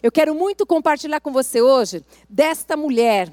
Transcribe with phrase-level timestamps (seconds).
[0.00, 3.32] Eu quero muito compartilhar com você hoje desta mulher.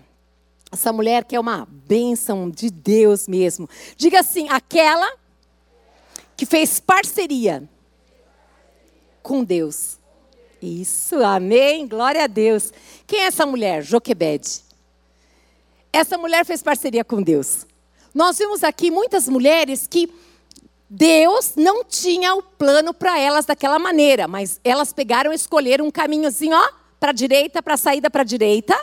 [0.72, 3.70] Essa mulher que é uma bênção de Deus mesmo.
[3.96, 5.16] Diga assim: aquela
[6.36, 7.70] que fez parceria
[9.22, 10.00] com Deus.
[10.62, 12.74] Isso, amém, glória a Deus.
[13.06, 13.84] Quem é essa mulher?
[13.84, 14.64] Joquebede.
[15.94, 17.68] Essa mulher fez parceria com Deus.
[18.14, 20.12] Nós vimos aqui muitas mulheres que
[20.90, 25.92] Deus não tinha o plano para elas daquela maneira, mas elas pegaram e escolheram um
[25.92, 26.70] caminhozinho, ó,
[27.00, 28.80] para a direita, para a saída para a direita.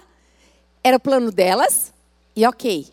[0.82, 1.92] Era o plano delas,
[2.34, 2.88] e ok.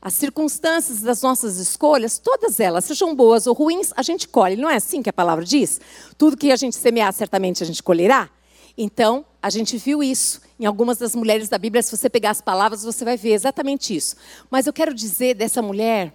[0.00, 4.56] As circunstâncias das nossas escolhas, todas elas, sejam boas ou ruins, a gente colhe.
[4.56, 5.80] Não é assim que a palavra diz?
[6.18, 8.28] Tudo que a gente semear, certamente a gente colherá.
[8.76, 11.82] Então, a gente viu isso em algumas das mulheres da Bíblia.
[11.82, 14.16] Se você pegar as palavras, você vai ver exatamente isso.
[14.50, 16.12] Mas eu quero dizer dessa mulher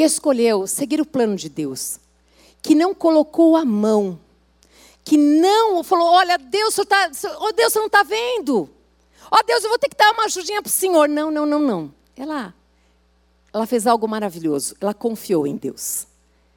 [0.00, 2.00] que escolheu seguir o plano de Deus,
[2.62, 4.18] que não colocou a mão,
[5.04, 8.70] que não falou: Olha, Deus, tá, oh, Deus você não está vendo.
[9.30, 11.06] Ó oh, Deus, eu vou ter que dar uma ajudinha para o Senhor.
[11.06, 11.94] Não, não, não, não.
[12.16, 12.54] Ela,
[13.52, 14.74] ela fez algo maravilhoso.
[14.80, 16.06] Ela confiou em Deus.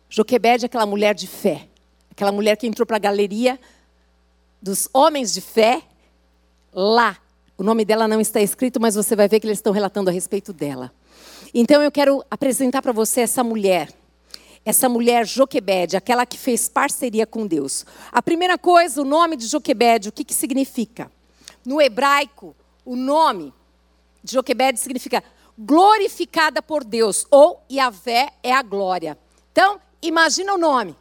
[0.10, 1.68] Joquebede é aquela mulher de fé.
[2.12, 3.60] Aquela mulher que entrou para a galeria
[4.62, 5.84] dos homens de fé.
[6.72, 7.18] Lá.
[7.58, 10.14] O nome dela não está escrito, mas você vai ver que eles estão relatando a
[10.14, 10.94] respeito dela.
[11.54, 13.94] Então eu quero apresentar para você essa mulher.
[14.66, 17.86] Essa mulher Joquebede, aquela que fez parceria com Deus.
[18.12, 21.12] A primeira coisa, o nome de Joquebede, o que, que significa?
[21.66, 23.54] No hebraico, o nome
[24.24, 25.24] de Joquebede significa
[25.58, 29.18] glorificada por Deus, ou Yahvé é a glória.
[29.52, 30.96] Então, imagina o nome,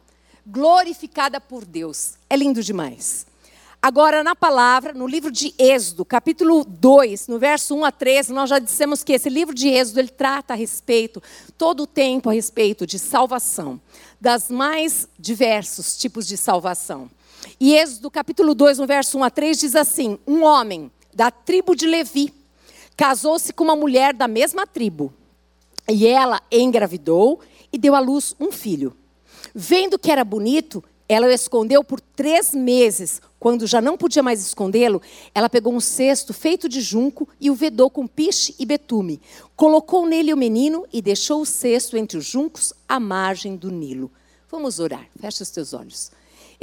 [0.45, 2.15] glorificada por Deus.
[2.29, 3.25] É lindo demais.
[3.85, 8.49] Agora, na palavra, no livro de Êxodo, capítulo 2, no verso 1 a 13, nós
[8.49, 11.21] já dissemos que esse livro de Êxodo, ele trata a respeito,
[11.57, 13.81] todo o tempo a respeito de salvação,
[14.21, 17.11] das mais diversos tipos de salvação.
[17.59, 21.75] E Êxodo, capítulo 2, no verso 1 a 3, diz assim: Um homem da tribo
[21.75, 22.33] de Levi
[22.95, 25.13] casou-se com uma mulher da mesma tribo,
[25.89, 28.95] e ela engravidou e deu à luz um filho.
[29.53, 33.21] Vendo que era bonito, ela o escondeu por três meses.
[33.43, 35.01] Quando já não podia mais escondê-lo,
[35.35, 39.19] ela pegou um cesto feito de junco e o vedou com piche e betume.
[39.53, 44.09] Colocou nele o menino e deixou o cesto entre os juncos à margem do Nilo.
[44.49, 45.05] Vamos orar.
[45.19, 46.09] Fecha os teus olhos.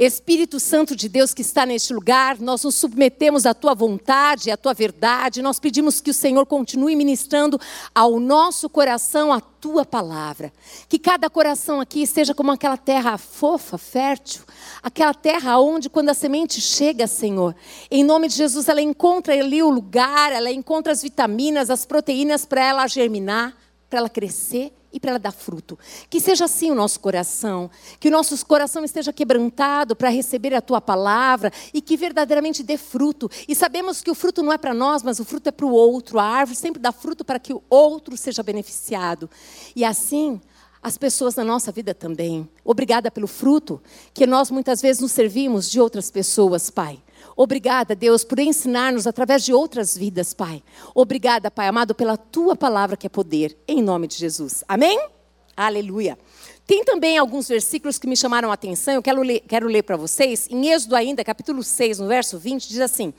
[0.03, 4.57] Espírito Santo de Deus que está neste lugar, nós nos submetemos à tua vontade, à
[4.57, 5.43] tua verdade.
[5.43, 7.61] Nós pedimos que o Senhor continue ministrando
[7.93, 10.51] ao nosso coração a tua palavra.
[10.89, 14.41] Que cada coração aqui seja como aquela terra fofa, fértil,
[14.81, 17.55] aquela terra onde quando a semente chega, Senhor,
[17.91, 22.43] em nome de Jesus, ela encontra ali o lugar, ela encontra as vitaminas, as proteínas
[22.43, 23.55] para ela germinar,
[23.87, 25.77] para ela crescer e para ela dar fruto.
[26.09, 27.69] Que seja assim o nosso coração,
[27.99, 32.77] que o nosso coração esteja quebrantado para receber a tua palavra e que verdadeiramente dê
[32.77, 33.29] fruto.
[33.47, 35.71] E sabemos que o fruto não é para nós, mas o fruto é para o
[35.71, 36.19] outro.
[36.19, 39.29] A árvore sempre dá fruto para que o outro seja beneficiado.
[39.75, 40.39] E assim,
[40.81, 42.49] as pessoas na nossa vida também.
[42.63, 43.81] Obrigada pelo fruto
[44.13, 46.99] que nós muitas vezes nos servimos de outras pessoas, Pai.
[47.35, 50.63] Obrigada, Deus, por ensinar-nos através de outras vidas, Pai.
[50.93, 54.63] Obrigada, Pai amado, pela tua palavra que é poder, em nome de Jesus.
[54.67, 54.99] Amém?
[55.55, 56.17] Aleluia.
[56.65, 59.97] Tem também alguns versículos que me chamaram a atenção, eu quero ler, quero ler para
[59.97, 60.47] vocês.
[60.49, 63.13] Em Êxodo ainda, capítulo 6, no verso 20, diz assim: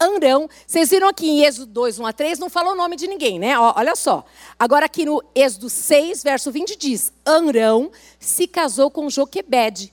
[0.00, 3.06] Arão, vocês viram aqui em Êxodo 2, 1 a 3, não falou o nome de
[3.06, 3.58] ninguém, né?
[3.58, 4.24] Olha só.
[4.58, 9.92] Agora aqui no Êxodo 6, verso 20 diz: Arão se casou com Joquebede,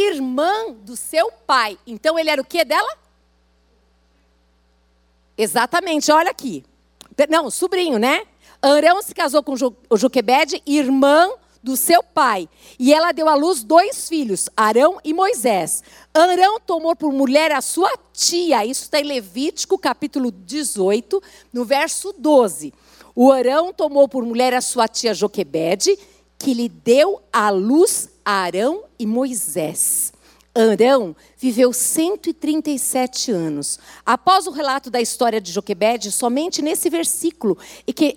[0.00, 1.78] irmã do seu pai.
[1.86, 2.98] Então ele era o que dela?
[5.36, 6.64] Exatamente, olha aqui.
[7.28, 8.26] Não, sobrinho, né?
[8.62, 11.30] Arão se casou com jo Joquebede, irmã
[11.62, 12.48] do seu pai.
[12.78, 15.82] E ela deu à luz dois filhos, Arão e Moisés.
[16.12, 18.64] Arão tomou por mulher a sua tia.
[18.64, 21.22] Isso está em Levítico, capítulo 18,
[21.52, 22.72] no verso 12.
[23.14, 25.98] O Arão tomou por mulher a sua tia Joquebede,
[26.38, 30.12] que lhe deu à luz Arão e Moisés.
[30.54, 33.78] Arão viveu 137 anos.
[34.06, 37.58] Após o relato da história de Joquebede, somente nesse versículo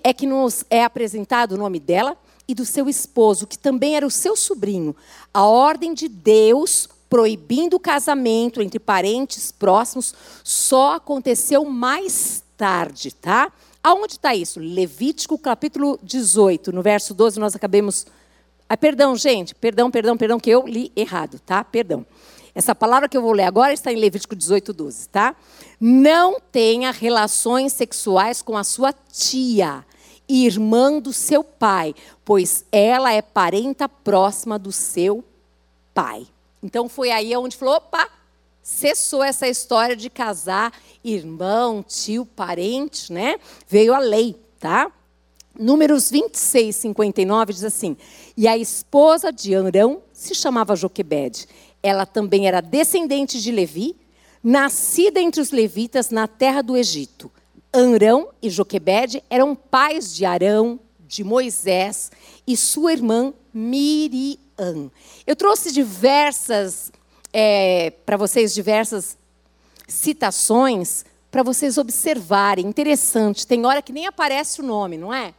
[0.04, 2.16] é que nos é apresentado o nome dela
[2.48, 4.96] e do seu esposo, que também era o seu sobrinho.
[5.34, 13.52] A ordem de Deus proibindo o casamento entre parentes próximos só aconteceu mais tarde, tá?
[13.84, 14.60] Aonde está isso?
[14.60, 18.06] Levítico capítulo 18, no verso 12, nós acabamos
[18.69, 21.64] ah, perdão, gente, perdão, perdão, perdão, que eu li errado, tá?
[21.64, 22.06] Perdão.
[22.54, 25.36] Essa palavra que eu vou ler agora está em Levítico 18, 12, tá?
[25.80, 29.86] Não tenha relações sexuais com a sua tia,
[30.28, 31.94] irmã do seu pai,
[32.25, 35.24] pois ela é parenta próxima do seu
[35.94, 36.28] pai.
[36.62, 38.10] Então foi aí onde falou: opa,
[38.62, 40.74] cessou essa história de casar
[41.04, 43.40] irmão, tio, parente, né?
[43.68, 44.92] Veio a lei, tá?
[45.59, 47.98] Números 26, 59 diz assim:
[48.36, 51.48] E a esposa de Arão se chamava Joquebede.
[51.81, 53.95] Ela também era descendente de Levi,
[54.44, 57.31] nascida entre os levitas na terra do Egito.
[57.74, 62.12] Arão e Joquebede eram pais de Arão, de Moisés
[62.45, 64.92] e sua irmã Miriam.
[65.25, 66.92] Eu trouxe diversas,
[67.31, 69.18] é, para vocês, diversas
[69.88, 72.65] citações para vocês observarem.
[72.65, 75.33] Interessante, tem hora que nem aparece o nome, não é?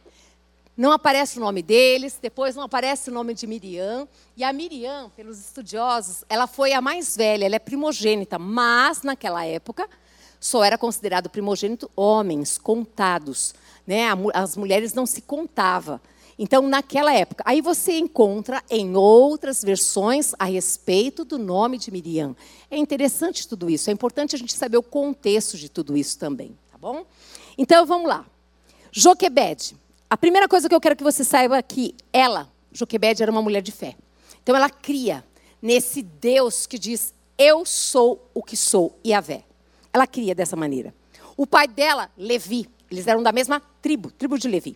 [0.79, 4.07] Não aparece o nome deles, depois não aparece o nome de Miriam.
[4.37, 9.45] E a Miriam, pelos estudiosos, ela foi a mais velha, ela é primogênita, mas naquela
[9.45, 9.89] época
[10.39, 13.53] só era considerado primogênito homens contados,
[13.85, 14.05] né?
[14.33, 16.01] As mulheres não se contava.
[16.37, 22.33] Então, naquela época, aí você encontra em outras versões a respeito do nome de Miriam.
[22.71, 26.57] É interessante tudo isso, é importante a gente saber o contexto de tudo isso também,
[26.71, 27.05] tá bom?
[27.57, 28.25] Então, vamos lá.
[28.93, 29.75] Joquebede.
[30.09, 33.43] A primeira coisa que eu quero que você saiba é que ela, Joquebede, era uma
[33.43, 33.95] mulher de fé.
[34.41, 35.23] Então, ela cria
[35.61, 39.43] nesse Deus que diz: Eu sou o que sou, Yahvé.
[39.93, 40.95] Ela cria dessa maneira.
[41.37, 44.75] O pai dela, Levi, eles eram da mesma tribo, tribo de Levi.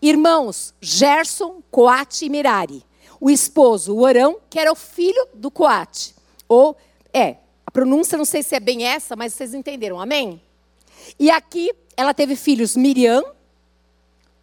[0.00, 2.84] Irmãos, Gerson, Coate e Merari.
[3.20, 6.14] O esposo, o Arão, que era o filho do Coate.
[6.48, 6.76] Ou,
[7.12, 10.40] é, a pronúncia não sei se é bem essa, mas vocês entenderam, amém?
[11.18, 13.24] E aqui ela teve filhos Miriam,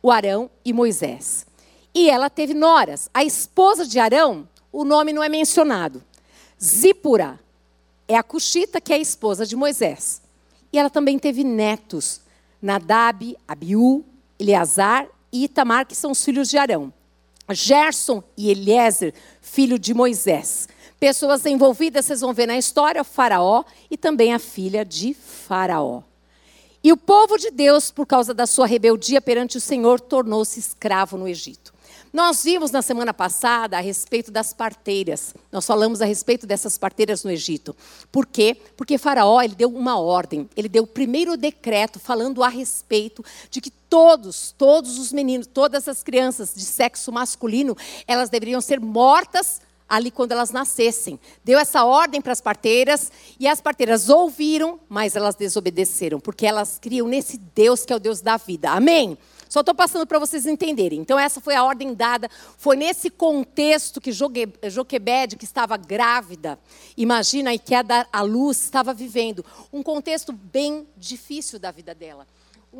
[0.05, 1.47] o Arão e Moisés.
[1.91, 3.09] E ela teve noras.
[3.11, 6.03] A esposa de Arão, o nome não é mencionado.
[6.63, 7.39] Zípora
[8.07, 10.21] é a Cuxita, que é a esposa de Moisés.
[10.71, 12.21] E ela também teve netos,
[12.61, 14.05] Nadab, Abiú,
[14.39, 16.93] Eleazar e Itamar, que são os filhos de Arão.
[17.49, 19.11] Gerson e Eliezer,
[19.41, 20.69] filho de Moisés.
[20.99, 26.03] Pessoas envolvidas, vocês vão ver na história, Faraó e também a filha de Faraó.
[26.85, 31.17] E o povo de Deus, por causa da sua rebeldia perante o Senhor, tornou-se escravo
[31.17, 31.73] no Egito.
[32.13, 35.33] Nós vimos na semana passada a respeito das parteiras.
[35.51, 37.75] Nós falamos a respeito dessas parteiras no Egito.
[38.11, 38.55] Por quê?
[38.77, 40.47] Porque Faraó ele deu uma ordem.
[40.55, 45.87] Ele deu o primeiro decreto falando a respeito de que todos, todos os meninos, todas
[45.87, 51.19] as crianças de sexo masculino, elas deveriam ser mortas ali quando elas nascessem.
[51.43, 56.79] Deu essa ordem para as parteiras e as parteiras ouviram, mas elas desobedeceram, porque elas
[56.79, 58.71] criam nesse Deus que é o Deus da vida.
[58.71, 59.17] Amém?
[59.47, 60.99] Só estou passando para vocês entenderem.
[60.99, 62.29] Então, essa foi a ordem dada.
[62.57, 66.59] Foi nesse contexto que Joquebede, que estava grávida,
[66.97, 69.45] imagina, e que ia dar a luz, estava vivendo.
[69.71, 72.27] Um contexto bem difícil da vida dela.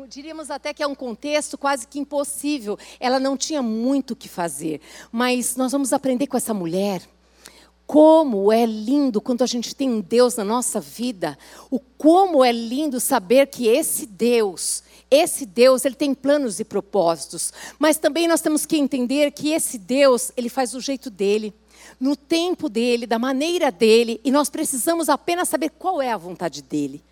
[0.04, 2.78] Diríamos até que é um contexto quase que impossível.
[3.00, 4.80] Ela não tinha muito o que fazer.
[5.10, 7.02] Mas nós vamos aprender com essa mulher.
[7.86, 11.38] Como é lindo quando a gente tem um Deus na nossa vida.
[11.70, 17.52] O como é lindo saber que esse Deus esse Deus, ele tem planos e propósitos,
[17.78, 21.54] mas também nós temos que entender que esse Deus, ele faz do jeito dele,
[22.00, 26.60] no tempo dele, da maneira dele, e nós precisamos apenas saber qual é a vontade
[26.60, 27.04] dele.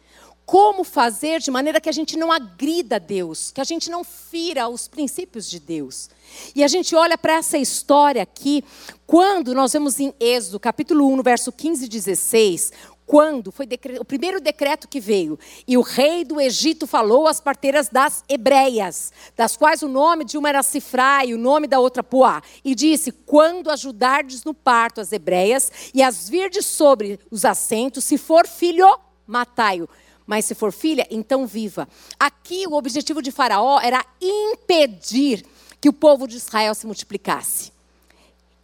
[0.46, 4.69] Como fazer de maneira que a gente não agrida Deus, que a gente não fira
[4.69, 6.11] os princípios de Deus.
[6.55, 8.62] E a gente olha para essa história aqui,
[9.06, 12.73] quando nós vemos em Êxodo, capítulo 1, no verso 15 e 16,
[13.06, 13.69] quando foi
[14.00, 19.12] o primeiro decreto que veio, e o rei do Egito falou às parteiras das hebreias,
[19.37, 22.75] das quais o nome de uma era Cifra e o nome da outra Poá, e
[22.75, 28.47] disse: Quando ajudardes no parto as hebreias e as virdes sobre os assentos, se for
[28.47, 28.88] filho,
[29.26, 29.88] matai-o.
[30.26, 31.88] Mas se for filha, então viva.
[32.19, 35.45] Aqui o objetivo de Faraó era impedir
[35.81, 37.73] que o povo de Israel se multiplicasse.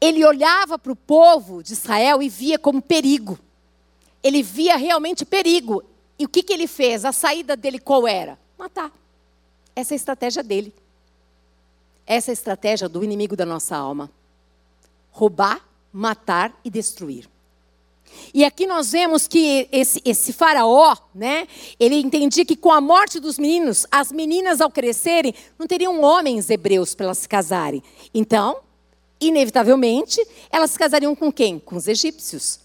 [0.01, 3.39] Ele olhava para o povo de Israel e via como perigo
[4.23, 5.83] ele via realmente perigo.
[6.19, 7.05] E o que, que ele fez?
[7.05, 8.39] A saída dele qual era?
[8.59, 8.93] Matar.
[9.75, 10.75] Essa é a estratégia dele.
[12.07, 14.11] Essa é a estratégia do inimigo da nossa alma:
[15.11, 17.29] roubar, matar e destruir.
[18.33, 21.47] E aqui nós vemos que esse, esse, faraó, né,
[21.79, 26.49] ele entendia que com a morte dos meninos, as meninas ao crescerem, não teriam homens
[26.49, 27.83] hebreus para elas se casarem.
[28.15, 28.59] Então,
[29.21, 31.59] inevitavelmente, elas se casariam com quem?
[31.59, 32.61] Com os egípcios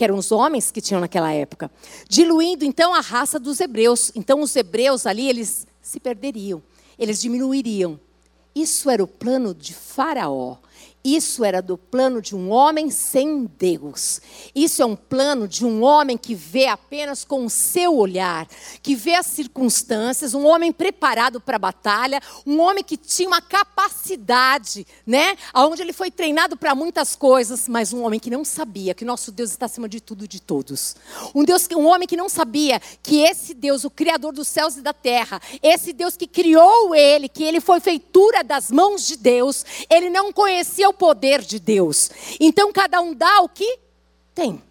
[0.00, 1.70] que eram os homens que tinham naquela época,
[2.08, 4.10] diluindo então a raça dos hebreus.
[4.14, 6.62] Então os hebreus ali, eles se perderiam,
[6.98, 8.00] eles diminuiriam.
[8.54, 10.56] Isso era o plano de Faraó.
[11.02, 14.20] Isso era do plano de um homem sem Deus.
[14.54, 18.46] Isso é um plano de um homem que vê apenas com o seu olhar,
[18.82, 23.40] que vê as circunstâncias, um homem preparado para a batalha, um homem que tinha uma
[23.40, 25.36] capacidade, né?
[25.54, 29.32] Onde ele foi treinado para muitas coisas, mas um homem que não sabia que nosso
[29.32, 30.96] Deus está acima de tudo e de todos.
[31.34, 34.82] Um Deus, um homem que não sabia que esse Deus, o criador dos céus e
[34.82, 39.64] da terra, esse Deus que criou ele, que ele foi feitura das mãos de Deus,
[39.88, 42.10] ele não conhecia o poder de Deus.
[42.38, 43.78] Então cada um dá o que
[44.34, 44.62] tem.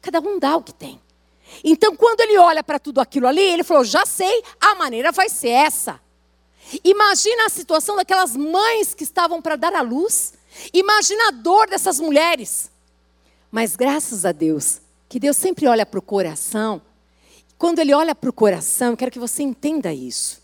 [0.00, 1.00] Cada um dá o que tem.
[1.62, 5.28] Então quando ele olha para tudo aquilo ali, ele falou: já sei, a maneira vai
[5.28, 6.00] ser essa.
[6.84, 10.34] Imagina a situação daquelas mães que estavam para dar à luz.
[10.72, 12.70] Imagina a dor dessas mulheres.
[13.50, 16.80] Mas graças a Deus, que Deus sempre olha para o coração.
[17.58, 20.40] Quando Ele olha para o coração, eu quero que você entenda isso.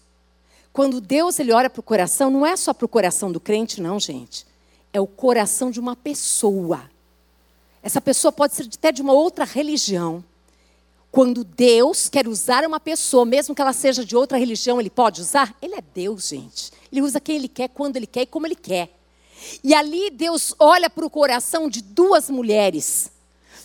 [0.73, 3.81] Quando Deus ele olha para o coração, não é só para o coração do crente,
[3.81, 4.46] não, gente
[4.97, 6.91] é o coração de uma pessoa.
[7.83, 10.25] Essa pessoa pode ser até de uma outra religião.
[11.13, 15.21] Quando Deus quer usar uma pessoa, mesmo que ela seja de outra religião, ele pode
[15.21, 15.55] usar?
[15.61, 16.73] Ele é Deus, gente.
[16.91, 18.91] Ele usa quem ele quer, quando ele quer e como ele quer.
[19.63, 23.11] E ali Deus olha para o coração de duas mulheres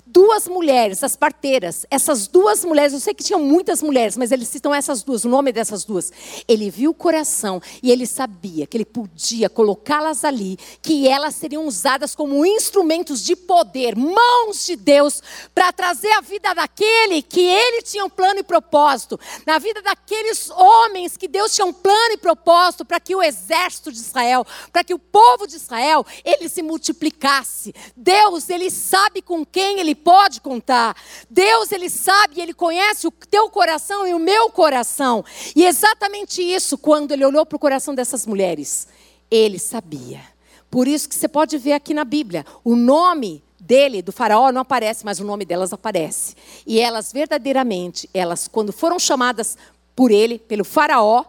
[0.05, 4.47] duas mulheres, as parteiras, essas duas mulheres, eu sei que tinham muitas mulheres, mas eles
[4.47, 6.11] citam essas duas, o nome dessas duas.
[6.47, 11.65] Ele viu o coração e ele sabia que ele podia colocá-las ali, que elas seriam
[11.65, 15.21] usadas como instrumentos de poder, mãos de Deus,
[15.53, 20.49] para trazer a vida daquele que ele tinha um plano e propósito, na vida daqueles
[20.49, 24.83] homens que Deus tinha um plano e propósito para que o exército de Israel, para
[24.83, 27.73] que o povo de Israel, ele se multiplicasse.
[27.95, 30.95] Deus, ele sabe com quem ele pode contar.
[31.29, 35.23] Deus, Ele sabe, Ele conhece o teu coração e o meu coração.
[35.55, 38.87] E exatamente isso, quando Ele olhou para o coração dessas mulheres,
[39.29, 40.21] Ele sabia.
[40.69, 44.61] Por isso que você pode ver aqui na Bíblia, o nome dele, do faraó, não
[44.61, 46.35] aparece, mas o nome delas aparece.
[46.65, 49.57] E elas verdadeiramente, elas quando foram chamadas
[49.95, 51.25] por ele, pelo faraó,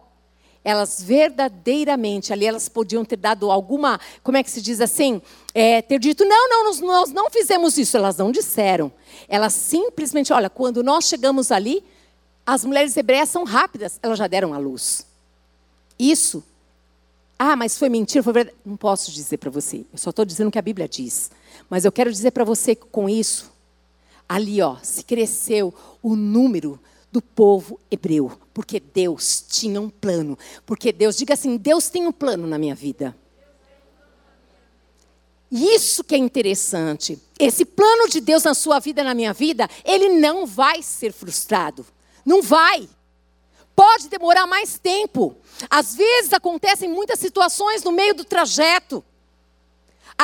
[0.63, 5.21] elas verdadeiramente, ali elas podiam ter dado alguma, como é que se diz assim?
[5.53, 7.97] É, ter dito, não, não, nós, nós não fizemos isso.
[7.97, 8.91] Elas não disseram.
[9.27, 11.83] Elas simplesmente, olha, quando nós chegamos ali,
[12.45, 15.05] as mulheres hebreias são rápidas, elas já deram a luz.
[15.99, 16.43] Isso.
[17.37, 18.57] Ah, mas foi mentira, foi verdade.
[18.65, 19.85] Não posso dizer para você.
[19.91, 21.29] Eu só estou dizendo o que a Bíblia diz.
[21.69, 23.51] Mas eu quero dizer para você que com isso,
[24.27, 26.79] ali, ó, se cresceu o número
[27.11, 30.37] do povo hebreu, porque Deus tinha um plano.
[30.65, 33.15] Porque Deus, diga assim: Deus tem um plano na minha vida.
[35.51, 37.19] Isso que é interessante.
[37.37, 41.85] Esse plano de Deus na sua vida, na minha vida, ele não vai ser frustrado.
[42.25, 42.89] Não vai.
[43.75, 45.35] Pode demorar mais tempo.
[45.69, 49.03] Às vezes acontecem muitas situações no meio do trajeto.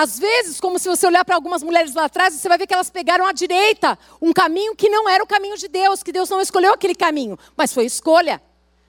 [0.01, 2.73] Às vezes, como se você olhar para algumas mulheres lá atrás, você vai ver que
[2.73, 6.29] elas pegaram à direita um caminho que não era o caminho de Deus, que Deus
[6.29, 8.41] não escolheu aquele caminho, mas foi escolha.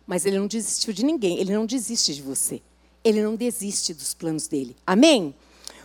[0.06, 2.62] Mas ele não desistiu de ninguém, ele não desiste de você.
[3.02, 4.76] Ele não desiste dos planos dele.
[4.86, 5.34] Amém?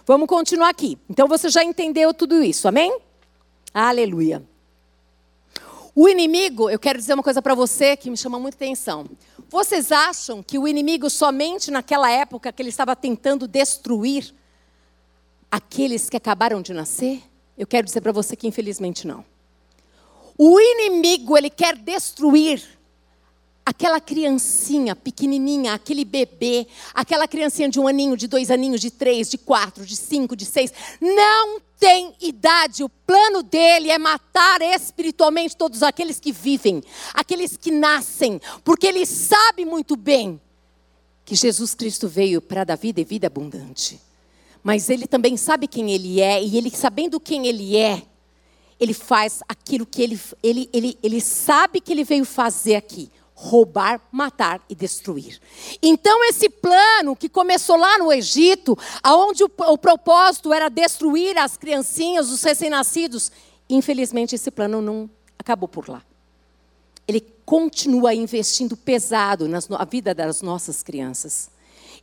[0.05, 0.95] Vamos continuar aqui.
[1.09, 2.95] Então você já entendeu tudo isso, amém?
[3.73, 4.43] Aleluia.
[5.95, 9.09] O inimigo, eu quero dizer uma coisa para você que me chama muita atenção.
[9.49, 14.31] Vocês acham que o inimigo somente naquela época que ele estava tentando destruir
[15.55, 17.23] aqueles que acabaram de nascer?
[17.57, 19.23] Eu quero dizer para você que infelizmente não.
[20.37, 22.61] O inimigo, ele quer destruir
[23.65, 29.29] aquela criancinha pequenininha, aquele bebê, aquela criancinha de um aninho, de dois aninhos, de três,
[29.29, 32.83] de quatro, de cinco, de seis, não tem idade.
[32.83, 36.83] O plano dele é matar espiritualmente todos aqueles que vivem,
[37.13, 40.39] aqueles que nascem, porque ele sabe muito bem
[41.23, 44.01] que Jesus Cristo veio para dar vida e vida abundante
[44.65, 48.01] mas ele também sabe quem ele é, e ele sabendo quem ele é,
[48.79, 54.01] ele faz aquilo que ele, ele, ele, ele sabe que ele veio fazer aqui: roubar,
[54.11, 55.39] matar e destruir.
[55.83, 61.55] Então, esse plano que começou lá no Egito, aonde o, o propósito era destruir as
[61.55, 63.31] criancinhas, os recém-nascidos,
[63.69, 65.07] infelizmente esse plano não
[65.37, 66.01] acabou por lá.
[67.07, 71.53] Ele continua investindo pesado na vida das nossas crianças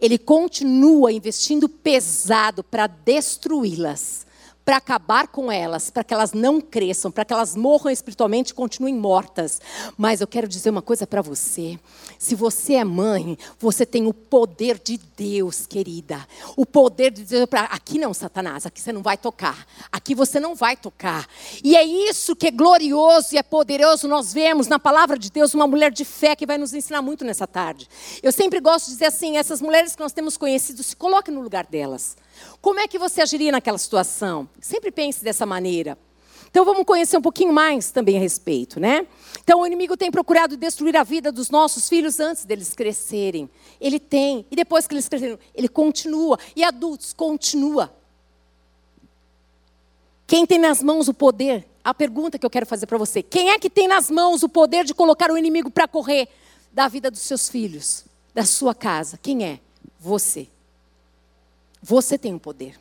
[0.03, 4.27] ele continua investindo pesado para destruí-las
[4.65, 8.55] para acabar com elas, para que elas não cresçam, para que elas morram espiritualmente e
[8.55, 9.61] continuem mortas.
[9.97, 11.79] Mas eu quero dizer uma coisa para você.
[12.19, 16.27] Se você é mãe, você tem o poder de Deus, querida.
[16.57, 19.67] O poder de Deus para aqui não, Satanás, aqui você não vai tocar.
[19.91, 21.27] Aqui você não vai tocar.
[21.63, 24.07] E é isso que é glorioso e é poderoso.
[24.07, 27.25] Nós vemos na palavra de Deus uma mulher de fé que vai nos ensinar muito
[27.25, 27.89] nessa tarde.
[28.23, 31.41] Eu sempre gosto de dizer assim, essas mulheres que nós temos conhecido, se coloque no
[31.41, 32.17] lugar delas.
[32.61, 34.49] Como é que você agiria naquela situação?
[34.61, 35.99] Sempre pense dessa maneira.
[36.53, 39.07] Então vamos conhecer um pouquinho mais também a respeito, né?
[39.43, 43.49] Então o inimigo tem procurado destruir a vida dos nossos filhos antes deles crescerem.
[43.81, 46.39] Ele tem, e depois que eles cresceram, ele continua.
[46.55, 47.91] E adultos, continua.
[50.27, 51.67] Quem tem nas mãos o poder?
[51.83, 54.49] A pergunta que eu quero fazer para você: quem é que tem nas mãos o
[54.49, 56.29] poder de colocar o inimigo para correr
[56.71, 59.19] da vida dos seus filhos, da sua casa?
[59.23, 59.59] Quem é?
[59.99, 60.49] Você.
[61.83, 62.79] Você tem o poder.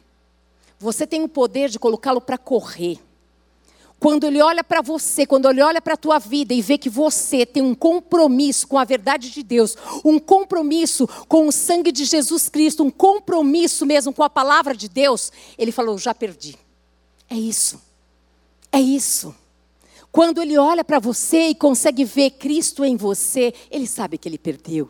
[0.80, 3.00] Você tem o poder de colocá-lo para correr.
[4.00, 6.90] Quando ele olha para você, quando ele olha para a tua vida e vê que
[6.90, 12.06] você tem um compromisso com a verdade de Deus, um compromisso com o sangue de
[12.06, 16.58] Jesus Cristo, um compromisso mesmo com a palavra de Deus, ele falou: já perdi.
[17.30, 17.80] É isso.
[18.72, 19.36] É isso.
[20.12, 24.38] Quando ele olha para você e consegue ver Cristo em você, ele sabe que ele
[24.38, 24.90] perdeu.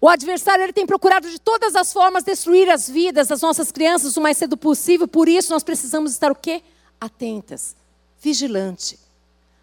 [0.00, 4.16] O adversário ele tem procurado de todas as formas destruir as vidas das nossas crianças
[4.16, 6.62] o mais cedo possível, por isso nós precisamos estar o quê?
[7.00, 7.74] Atentas,
[8.20, 8.98] vigilante.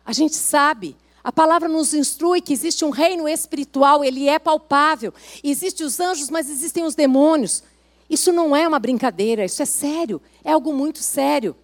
[0.05, 5.13] A gente sabe, a palavra nos instrui que existe um reino espiritual, ele é palpável.
[5.43, 7.63] Existem os anjos, mas existem os demônios.
[8.09, 11.55] Isso não é uma brincadeira, isso é sério, é algo muito sério.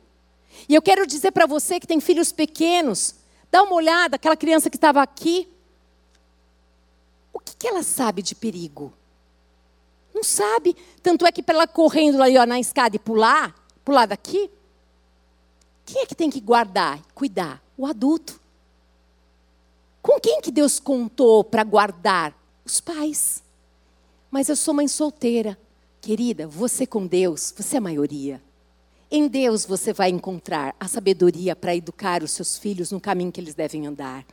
[0.68, 3.16] E eu quero dizer para você que tem filhos pequenos,
[3.52, 5.48] dá uma olhada, aquela criança que estava aqui,
[7.50, 8.94] que, que, ela sabe de perigo?
[10.14, 10.76] Não sabe.
[11.02, 14.50] Tanto é que para ela correndo lá ó, na escada e pular, pular daqui,
[15.86, 17.64] quem é que tem que guardar, cuidar?
[17.78, 18.40] O adulto.
[20.02, 22.34] Com quem que Deus contou para guardar?
[22.64, 23.44] Os pais.
[24.30, 25.58] Mas eu sou mãe solteira.
[26.02, 28.42] Querida, você com Deus, você é a maioria.
[29.12, 33.42] Em Deus você vai encontrar a sabedoria para educar os seus filhos no caminho que
[33.42, 34.24] eles devem andar.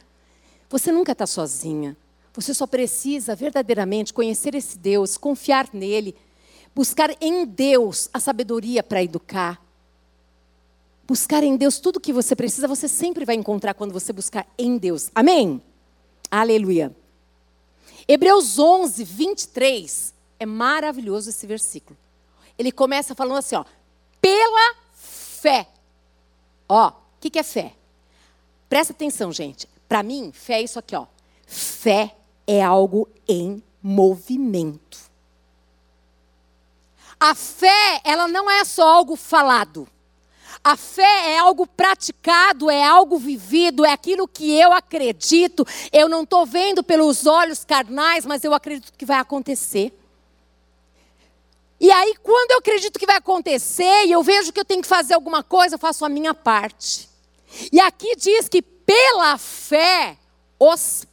[0.68, 1.96] Você nunca está sozinha.
[2.36, 6.14] Você só precisa verdadeiramente conhecer esse Deus, confiar nele,
[6.74, 9.60] buscar em Deus a sabedoria para educar.
[11.06, 14.46] Buscar em Deus tudo o que você precisa, você sempre vai encontrar quando você buscar
[14.58, 15.10] em Deus.
[15.14, 15.62] Amém?
[16.30, 16.94] Aleluia.
[18.06, 20.14] Hebreus 11, 23.
[20.38, 21.96] É maravilhoso esse versículo.
[22.58, 23.64] Ele começa falando assim, ó
[24.26, 25.68] pela fé.
[26.68, 27.74] Ó, o que, que é fé?
[28.68, 29.68] Presta atenção, gente.
[29.88, 31.06] Para mim, fé é isso aqui, ó.
[31.46, 34.98] Fé é algo em movimento.
[37.18, 39.88] A fé, ela não é só algo falado.
[40.62, 45.66] A fé é algo praticado, é algo vivido, é aquilo que eu acredito.
[45.92, 49.96] Eu não estou vendo pelos olhos carnais, mas eu acredito que vai acontecer.
[51.78, 54.88] E aí, quando eu acredito que vai acontecer e eu vejo que eu tenho que
[54.88, 57.08] fazer alguma coisa, eu faço a minha parte.
[57.70, 60.16] E aqui diz que pela fé,
[60.58, 61.06] os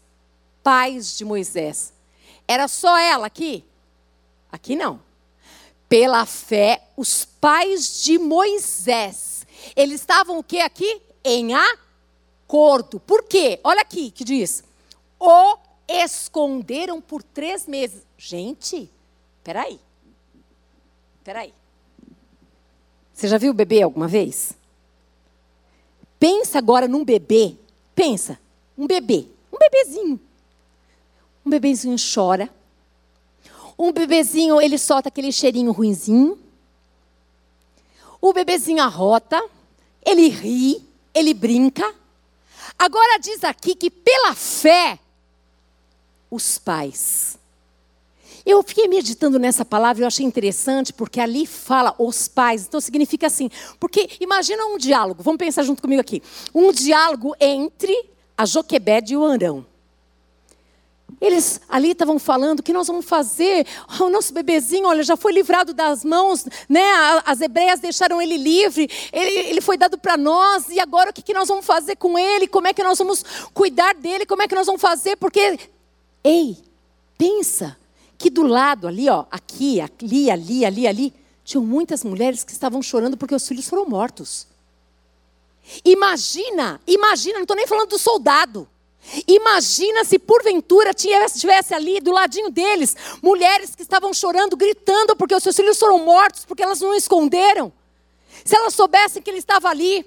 [0.64, 1.94] pais de Moisés.
[2.48, 3.64] Era só ela aqui?
[4.52, 5.02] Aqui não.
[5.90, 9.46] Pela fé, os pais de Moisés.
[9.76, 11.02] Eles estavam o que aqui?
[11.24, 13.00] Em acordo.
[13.00, 13.60] Por quê?
[13.64, 14.64] Olha aqui que diz.
[15.20, 18.04] O esconderam por três meses.
[18.18, 18.90] Gente,
[19.44, 19.80] peraí.
[21.24, 21.54] Peraí.
[23.14, 24.54] Você já viu o bebê alguma vez?
[26.20, 27.56] Pensa agora num bebê.
[27.94, 28.40] Pensa,
[28.78, 30.20] um bebê, um bebezinho.
[31.46, 32.50] Um bebezinho chora.
[33.78, 36.40] Um bebezinho, ele solta aquele cheirinho ruinzinho.
[38.22, 39.44] O bebezinho arrota,
[40.06, 40.82] ele ri,
[41.14, 41.94] ele brinca.
[42.78, 45.00] Agora diz aqui que pela fé,
[46.32, 47.38] os pais
[48.46, 52.66] eu fiquei meditando nessa palavra eu achei interessante, porque ali fala os pais.
[52.68, 56.22] Então significa assim, porque imagina um diálogo, vamos pensar junto comigo aqui.
[56.54, 59.66] Um diálogo entre a Joquebede e o Arão.
[61.20, 63.66] Eles ali estavam falando o que nós vamos fazer.
[64.00, 66.84] O nosso bebezinho, olha, já foi livrado das mãos, né?
[67.26, 68.90] As hebreias deixaram ele livre.
[69.12, 70.68] Ele, ele foi dado para nós.
[70.70, 72.48] E agora o que, que nós vamos fazer com ele?
[72.48, 73.24] Como é que nós vamos
[73.54, 74.26] cuidar dele?
[74.26, 75.16] Como é que nós vamos fazer?
[75.18, 75.60] Porque,
[76.24, 76.58] ei,
[77.18, 77.78] pensa
[78.18, 82.82] que do lado ali, ó, aqui, ali, ali, ali, ali, tinham muitas mulheres que estavam
[82.82, 84.48] chorando porque os filhos foram mortos.
[85.84, 88.68] Imagina, imagina, não estou nem falando do soldado.
[89.28, 95.44] Imagina se porventura tivesse, ali do ladinho deles mulheres que estavam chorando, gritando porque os
[95.44, 97.72] seus filhos foram mortos, porque elas não esconderam.
[98.44, 100.06] Se elas soubessem que ele estava ali,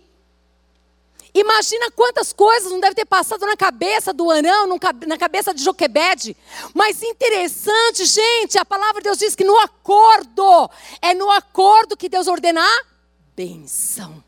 [1.38, 6.34] Imagina quantas coisas não deve ter passado na cabeça do Arão, na cabeça de Joquebede.
[6.72, 10.70] Mas interessante, gente, a palavra de Deus diz que no acordo,
[11.02, 12.84] é no acordo que Deus ordena a
[13.36, 14.24] benção.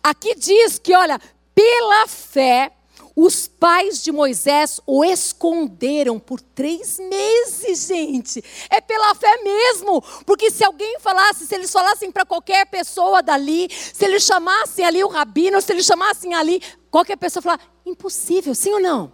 [0.00, 1.20] Aqui diz que, olha,
[1.56, 2.70] pela fé,
[3.14, 8.42] Os pais de Moisés o esconderam por três meses, gente.
[8.70, 10.00] É pela fé mesmo.
[10.24, 15.04] Porque se alguém falasse, se eles falassem para qualquer pessoa dali, se eles chamassem ali
[15.04, 19.12] o rabino, se eles chamassem ali, qualquer pessoa falar, impossível, sim ou não?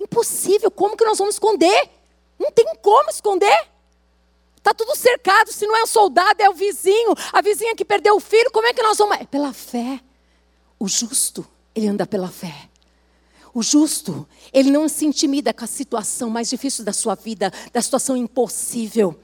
[0.00, 1.90] Impossível, como que nós vamos esconder?
[2.38, 3.68] Não tem como esconder.
[4.56, 8.16] Está tudo cercado, se não é o soldado, é o vizinho, a vizinha que perdeu
[8.16, 9.18] o filho, como é que nós vamos?
[9.18, 10.00] É pela fé.
[10.78, 12.71] O justo, ele anda pela fé.
[13.54, 17.82] O justo, ele não se intimida com a situação mais difícil da sua vida, da
[17.82, 19.18] situação impossível.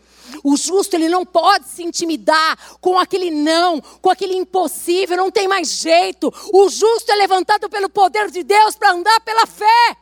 [0.45, 5.49] O justo, ele não pode se intimidar com aquele não, com aquele impossível, não tem
[5.49, 6.33] mais jeito.
[6.53, 9.97] O justo é levantado pelo poder de Deus para andar pela fé.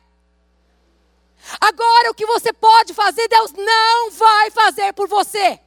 [1.61, 5.61] Agora, o que você pode fazer, Deus não vai fazer por você.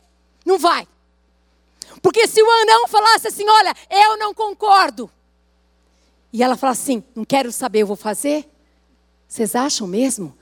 [0.45, 0.86] Não vai.
[2.02, 5.10] Porque se o anão falasse assim: Olha, eu não concordo,
[6.32, 8.48] e ela fala assim: não quero saber, eu vou fazer.
[9.28, 10.36] Vocês acham mesmo?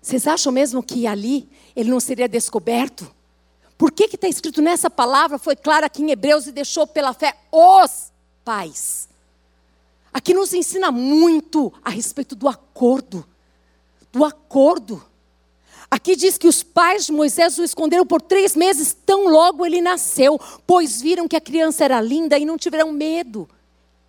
[0.00, 3.10] Vocês acham mesmo que ali ele não seria descoberto?
[3.76, 5.38] Por que está escrito nessa palavra?
[5.38, 8.12] Foi claro aqui em Hebreus e deixou pela fé os
[8.44, 9.08] pais.
[10.12, 13.26] Aqui nos ensina muito a respeito do acordo.
[14.10, 15.04] Do acordo.
[15.90, 19.80] Aqui diz que os pais de Moisés o esconderam por três meses, tão logo ele
[19.80, 23.48] nasceu, pois viram que a criança era linda e não tiveram medo.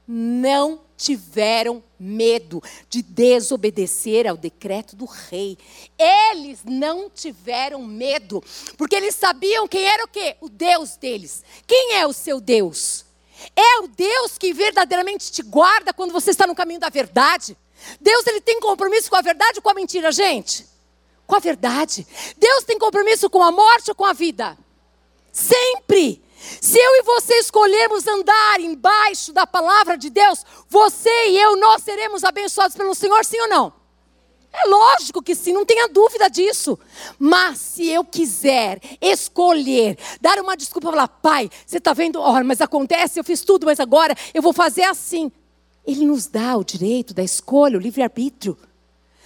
[0.07, 5.57] Não tiveram medo de desobedecer ao decreto do rei.
[5.97, 8.43] Eles não tiveram medo,
[8.75, 10.35] porque eles sabiam quem era o quê?
[10.41, 11.43] O Deus deles.
[11.65, 13.05] Quem é o seu Deus?
[13.55, 17.55] É o Deus que verdadeiramente te guarda quando você está no caminho da verdade.
[18.01, 20.65] Deus ele tem compromisso com a verdade ou com a mentira, gente?
[21.27, 22.07] Com a verdade.
[22.37, 24.57] Deus tem compromisso com a morte ou com a vida?
[25.31, 26.23] Sempre.
[26.61, 31.83] Se eu e você escolhermos andar embaixo da palavra de Deus, você e eu, nós
[31.83, 33.73] seremos abençoados pelo Senhor, sim ou não?
[34.53, 36.79] É lógico que sim, não tenha dúvida disso.
[37.19, 42.61] Mas se eu quiser escolher, dar uma desculpa, falar, pai, você está vendo, olha, mas
[42.61, 45.31] acontece, eu fiz tudo, mas agora eu vou fazer assim.
[45.85, 48.57] Ele nos dá o direito da escolha, o livre-arbítrio.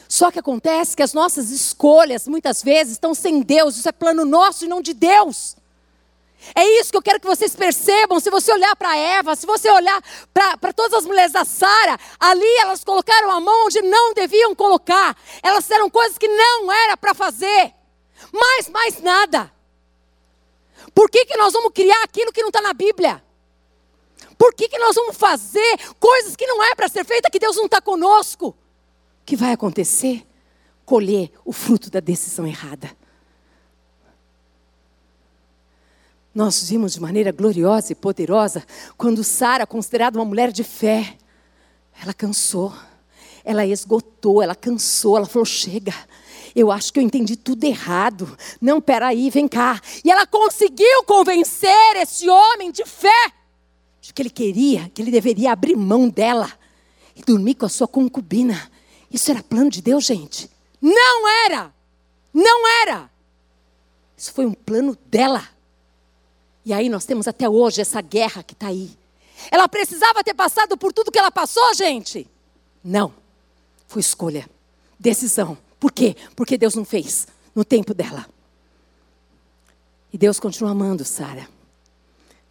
[0.08, 4.26] Só que acontece que as nossas escolhas, muitas vezes, estão sem Deus, isso é plano
[4.26, 5.56] nosso e não de Deus.
[6.56, 8.20] É isso que eu quero que vocês percebam.
[8.20, 10.02] Se você olhar para Eva, se você olhar
[10.34, 15.16] para todas as mulheres da Sara, ali elas colocaram a mão onde não deviam colocar.
[15.44, 17.74] Elas fizeram coisas que não era para fazer.
[18.34, 19.52] Mas mais nada.
[20.94, 23.24] Por que, que nós vamos criar aquilo que não está na Bíblia?
[24.38, 27.56] Por que, que nós vamos fazer coisas que não é para ser feita, que Deus
[27.56, 28.48] não está conosco?
[28.48, 28.56] O
[29.26, 30.26] que vai acontecer?
[30.84, 32.90] Colher o fruto da decisão errada.
[36.34, 38.64] Nós vimos de maneira gloriosa e poderosa
[38.98, 41.18] quando Sara, considerada uma mulher de fé,
[42.02, 42.74] ela cansou,
[43.44, 45.94] ela esgotou, ela cansou, ela falou: chega.
[46.54, 48.38] Eu acho que eu entendi tudo errado.
[48.60, 49.80] Não, peraí, vem cá.
[50.04, 53.32] E ela conseguiu convencer esse homem de fé
[54.02, 56.52] de que ele queria, que ele deveria abrir mão dela
[57.16, 58.70] e dormir com a sua concubina.
[59.10, 60.50] Isso era plano de Deus, gente?
[60.82, 61.74] Não era!
[62.34, 63.10] Não era!
[64.18, 65.48] Isso foi um plano dela.
[66.66, 68.92] E aí nós temos até hoje essa guerra que está aí.
[69.50, 72.28] Ela precisava ter passado por tudo que ela passou, gente?
[72.84, 73.14] Não.
[73.88, 74.48] Foi escolha,
[75.00, 75.58] decisão.
[75.80, 76.16] Por quê?
[76.36, 78.26] Porque Deus não fez no tempo dela.
[80.14, 81.48] E Deus continua amando Sara.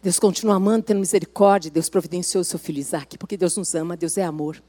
[0.03, 1.71] Deus continua amando, tendo misericórdia.
[1.71, 4.61] Deus providenciou o seu filho Isaac, porque Deus nos ama, Deus é amor.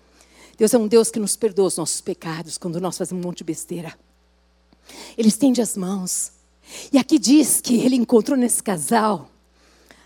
[0.57, 3.39] Deus é um Deus que nos perdoa os nossos pecados quando nós fazemos um monte
[3.39, 3.99] de besteira.
[5.17, 6.33] Ele estende as mãos.
[6.93, 9.29] E aqui diz que ele encontrou nesse casal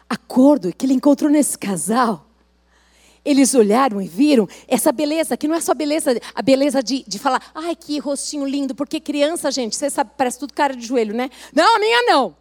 [0.09, 2.27] acordo que ele encontrou nesse casal.
[3.25, 7.19] Eles olharam e viram essa beleza, que não é só beleza, a beleza de, de
[7.19, 11.12] falar, ai que rostinho lindo, porque criança, gente, você sabe, parece tudo cara de joelho,
[11.12, 11.29] né?
[11.53, 12.37] Não, a minha não.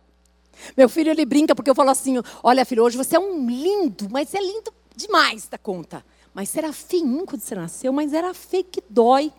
[0.77, 4.07] Meu filho, ele brinca porque eu falo assim: olha, filho, hoje você é um lindo,
[4.09, 6.05] mas é lindo demais da conta.
[6.33, 9.31] Mas era feinho quando você nasceu, mas era feio que dói.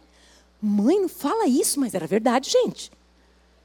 [0.61, 2.91] Mãe, não fala isso, mas era verdade, gente.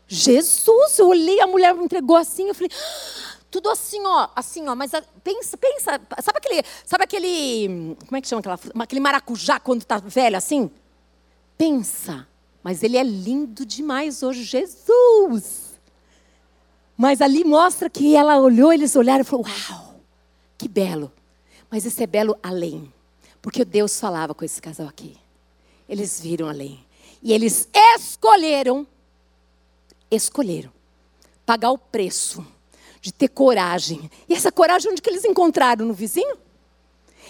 [0.07, 2.69] Jesus, eu olhei, a mulher me entregou assim, eu falei.
[2.73, 8.21] Ah, tudo assim, ó, assim, ó, mas pensa, pensa, sabe aquele, sabe aquele, como é
[8.21, 10.71] que chama aquela, aquele maracujá quando tá velho assim?
[11.57, 12.25] Pensa,
[12.63, 15.79] mas ele é lindo demais hoje, Jesus.
[16.95, 19.95] Mas ali mostra que ela olhou, eles olharam e falou: "Uau!
[20.57, 21.11] Que belo".
[21.69, 22.91] Mas esse é belo além,
[23.41, 25.17] porque Deus falava com esse casal aqui.
[25.89, 26.85] Eles viram além.
[27.21, 28.87] E eles escolheram
[30.09, 30.71] escolheram
[31.45, 32.45] pagar o preço
[33.01, 34.09] de ter coragem.
[34.29, 35.85] E essa coragem onde que eles encontraram?
[35.85, 36.37] No vizinho?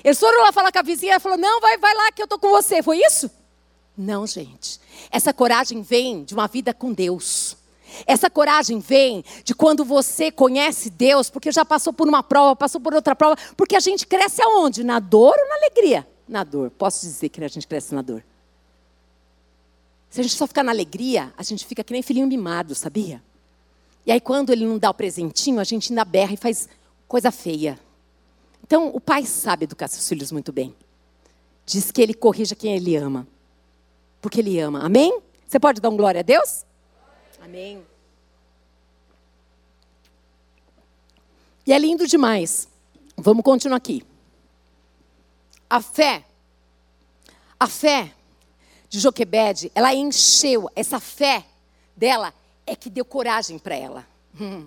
[0.04, 2.26] Eles foram lá falar com a vizinha, ela falou: Não, vai, vai lá que eu
[2.26, 2.84] estou com você.
[2.84, 3.30] Foi isso?
[3.98, 4.80] Não, gente.
[5.10, 7.58] Essa coragem vem de uma vida com Deus.
[8.06, 12.80] Essa coragem vem de quando você conhece Deus, porque já passou por uma prova, passou
[12.80, 14.84] por outra prova, porque a gente cresce aonde?
[14.84, 16.08] Na dor ou na alegria?
[16.28, 16.72] Na dor.
[16.72, 18.24] Posso dizer que a gente cresce na dor.
[20.10, 23.22] Se a gente só ficar na alegria, a gente fica que nem filhinho mimado, sabia?
[24.06, 26.68] E aí, quando ele não dá o presentinho, a gente ainda berra e faz
[27.08, 27.80] coisa feia.
[28.64, 30.76] Então, o pai sabe educar seus filhos muito bem.
[31.66, 33.28] Diz que ele corrija quem ele ama.
[34.22, 34.80] Porque ele ama.
[34.80, 35.22] Amém?
[35.48, 36.66] Você pode dar um glória a Deus?
[37.44, 37.84] Amém.
[41.66, 42.68] E é lindo demais.
[43.18, 44.04] Vamos continuar aqui.
[45.70, 46.26] A fé,
[47.60, 48.14] a fé
[48.90, 51.46] de Joquebede, ela encheu, essa fé
[51.96, 52.34] dela
[52.72, 54.08] é que deu coragem para ela.
[54.40, 54.66] Hum.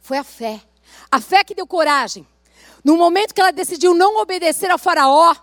[0.00, 0.62] Foi a fé.
[1.10, 2.26] A fé que deu coragem.
[2.82, 5.36] No momento que ela decidiu não obedecer ao faraó,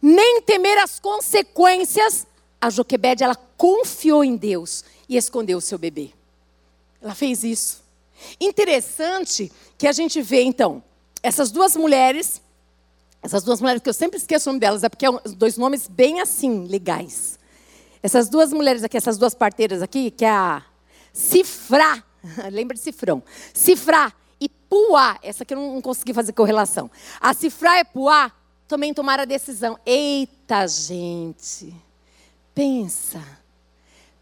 [0.00, 2.26] nem temer as consequências,
[2.58, 6.12] a Joquebede, ela confiou em Deus e escondeu o seu bebê.
[7.02, 7.84] Ela fez isso.
[8.40, 10.82] Interessante que a gente vê, então,
[11.22, 12.40] essas duas mulheres,
[13.22, 15.88] essas duas mulheres que eu sempre esqueço o nome delas, é porque são dois nomes
[15.88, 17.38] bem assim, legais.
[18.02, 20.64] Essas duas mulheres aqui, essas duas parteiras aqui, que é a
[21.12, 22.02] Cifrá,
[22.50, 23.22] lembra de Cifrão?
[23.54, 26.90] Cifrá e Puá, essa aqui eu não consegui fazer correlação.
[27.20, 28.32] A Cifrá e Puá
[28.66, 29.78] também tomaram a decisão.
[29.86, 31.74] Eita, gente,
[32.54, 33.22] pensa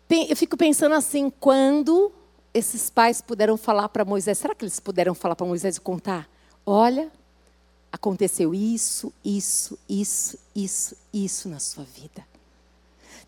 [0.08, 2.12] eu fico pensando assim, quando
[2.54, 6.28] esses pais puderam falar para Moisés, será que eles puderam falar para Moisés e contar?
[6.64, 7.10] Olha,
[7.90, 12.24] aconteceu isso, isso, isso, isso, isso na sua vida.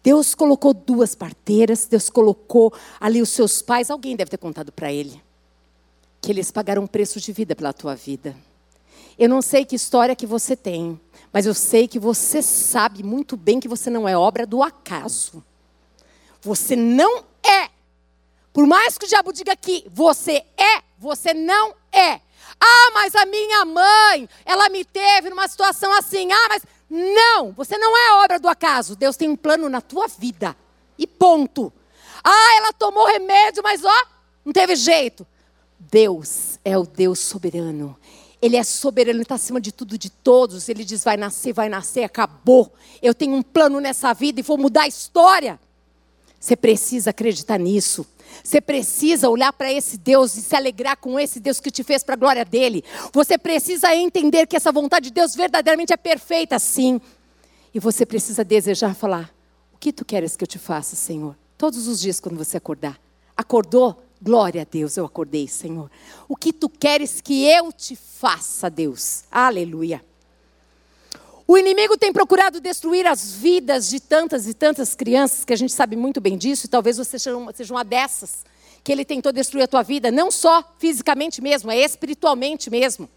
[0.02, 4.92] Deus colocou duas parteiras, Deus colocou ali os seus pais, alguém deve ter contado para
[4.92, 5.20] ele,
[6.20, 8.36] que eles pagaram um preço de vida pela tua vida.
[9.18, 10.98] Eu não sei que história que você tem,
[11.32, 15.42] mas eu sei que você sabe muito bem que você não é obra do acaso.
[16.40, 17.68] Você não é.
[18.52, 22.20] Por mais que o diabo diga que você é, você não é.
[22.60, 26.30] Ah, mas a minha mãe, ela me teve numa situação assim.
[26.32, 28.96] Ah, mas não, você não é obra do acaso.
[28.96, 30.56] Deus tem um plano na tua vida.
[30.98, 31.72] E ponto.
[32.24, 34.06] Ah, ela tomou remédio, mas ó,
[34.44, 35.26] não teve jeito.
[35.78, 37.96] Deus é o Deus soberano.
[38.40, 40.68] Ele é soberano, ele está acima de tudo, de todos.
[40.68, 42.72] Ele diz: vai nascer, vai nascer, acabou.
[43.02, 45.58] Eu tenho um plano nessa vida e vou mudar a história.
[46.38, 48.06] Você precisa acreditar nisso.
[48.44, 52.02] Você precisa olhar para esse Deus e se alegrar com esse Deus que te fez
[52.02, 52.84] para a glória dele.
[53.12, 57.00] Você precisa entender que essa vontade de Deus verdadeiramente é perfeita, sim.
[57.74, 59.34] E você precisa desejar falar:
[59.72, 61.36] O que tu queres que eu te faça, Senhor?
[61.56, 63.00] Todos os dias quando você acordar.
[63.36, 64.04] Acordou?
[64.20, 65.90] Glória a Deus, eu acordei, Senhor.
[66.28, 69.22] O que tu queres que eu te faça, Deus?
[69.30, 70.04] Aleluia.
[71.50, 75.72] O inimigo tem procurado destruir as vidas de tantas e tantas crianças, que a gente
[75.72, 78.44] sabe muito bem disso, e talvez você seja uma, seja uma dessas,
[78.84, 83.08] que ele tentou destruir a tua vida, não só fisicamente mesmo, é espiritualmente mesmo.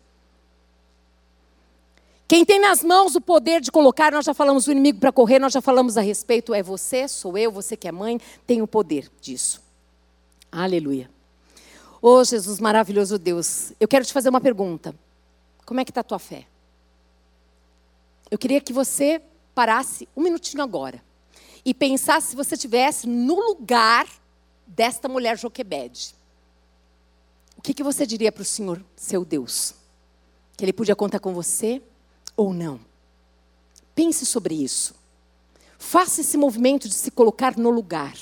[2.26, 5.38] Quem tem nas mãos o poder de colocar, nós já falamos do inimigo para correr,
[5.38, 8.17] nós já falamos a respeito, é você, sou eu, você que é mãe,
[8.48, 9.62] tem o poder disso.
[10.50, 11.12] Aleluia.
[12.02, 14.96] Oh, Jesus maravilhoso Deus, eu quero te fazer uma pergunta.
[15.65, 16.46] Como é que está a tua fé?
[18.32, 19.22] Eu queria que você
[19.54, 21.04] parasse um minutinho agora
[21.65, 24.08] e pensasse se você estivesse no lugar
[24.65, 26.15] desta mulher Joquebede.
[27.58, 29.76] O que, que você diria para o Senhor, seu Deus?
[30.56, 31.82] Que Ele podia contar com você
[32.38, 32.80] ou não?
[33.94, 34.96] Pense sobre isso.
[35.78, 38.15] Faça esse movimento de se colocar no lugar.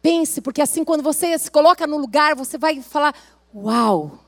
[0.00, 3.14] Pense, porque assim, quando você se coloca no lugar, você vai falar:
[3.54, 4.18] Uau,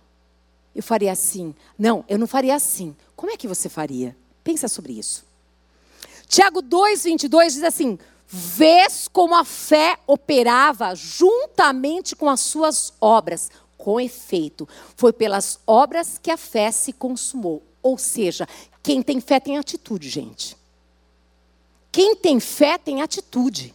[0.74, 1.54] eu faria assim.
[1.78, 2.94] Não, eu não faria assim.
[3.20, 4.16] Como é que você faria?
[4.42, 5.26] Pensa sobre isso.
[6.26, 13.50] Tiago 2,22 diz assim: Vês como a fé operava juntamente com as suas obras.
[13.76, 17.62] Com efeito, foi pelas obras que a fé se consumou.
[17.83, 18.48] Ou seja,
[18.83, 20.56] quem tem fé tem atitude, gente.
[21.92, 23.74] Quem tem fé tem atitude.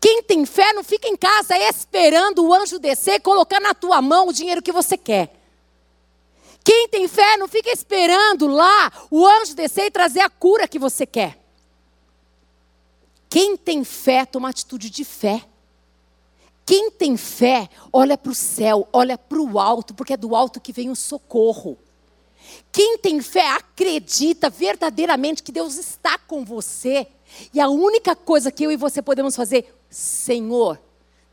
[0.00, 4.00] Quem tem fé não fica em casa esperando o anjo descer e colocar na tua
[4.00, 5.43] mão o dinheiro que você quer.
[6.74, 10.76] Quem tem fé não fica esperando lá o anjo descer e trazer a cura que
[10.76, 11.38] você quer.
[13.28, 15.44] Quem tem fé toma atitude de fé.
[16.66, 20.60] Quem tem fé olha para o céu, olha para o alto, porque é do alto
[20.60, 21.78] que vem o socorro.
[22.72, 27.06] Quem tem fé acredita verdadeiramente que Deus está com você.
[27.52, 30.80] E a única coisa que eu e você podemos fazer, Senhor,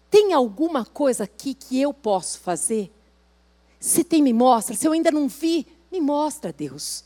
[0.08, 2.92] tem alguma coisa aqui que eu posso fazer?
[3.82, 4.76] Se tem, me mostra.
[4.76, 7.04] Se eu ainda não vi, me mostra, Deus.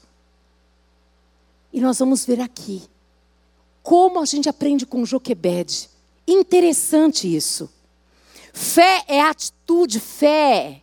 [1.71, 2.83] E nós vamos ver aqui
[3.81, 5.89] como a gente aprende com Joquebede.
[6.27, 7.71] Interessante isso.
[8.51, 10.81] Fé é atitude, fé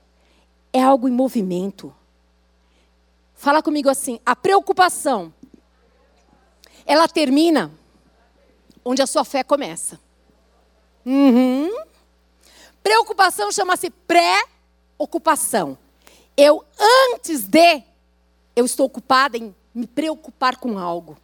[0.72, 1.94] é algo em movimento.
[3.34, 5.32] Fala comigo assim: a preocupação,
[6.86, 7.70] ela termina
[8.82, 10.00] onde a sua fé começa.
[11.04, 11.70] Uhum.
[12.82, 13.90] Preocupação chama-se
[15.02, 15.76] pré-ocupação.
[16.36, 16.64] Eu,
[17.12, 17.82] antes de,
[18.54, 21.16] eu estou ocupada em me preocupar com algo.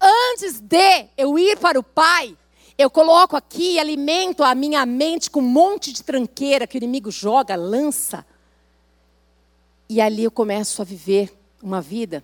[0.00, 2.36] Antes de eu ir para o Pai,
[2.76, 6.78] eu coloco aqui e alimento a minha mente com um monte de tranqueira que o
[6.78, 8.26] inimigo joga, lança.
[9.88, 12.22] E ali eu começo a viver uma vida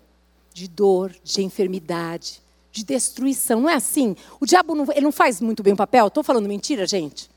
[0.53, 3.63] de dor, de enfermidade, de destruição.
[3.63, 4.15] Não é assim?
[4.39, 6.09] O diabo não, ele não faz muito bem o papel?
[6.09, 7.32] Estou falando mentira, gente?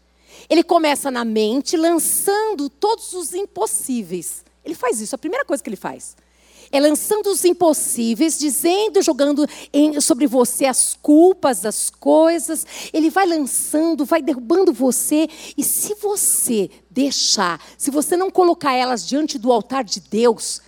[0.50, 4.44] Ele começa na mente lançando todos os impossíveis.
[4.64, 6.16] Ele faz isso, a primeira coisa que ele faz
[6.72, 12.66] é lançando os impossíveis, dizendo, jogando em, sobre você as culpas, as coisas.
[12.94, 15.28] Ele vai lançando, vai derrubando você.
[15.58, 20.62] E se você deixar, se você não colocar elas diante do altar de Deus,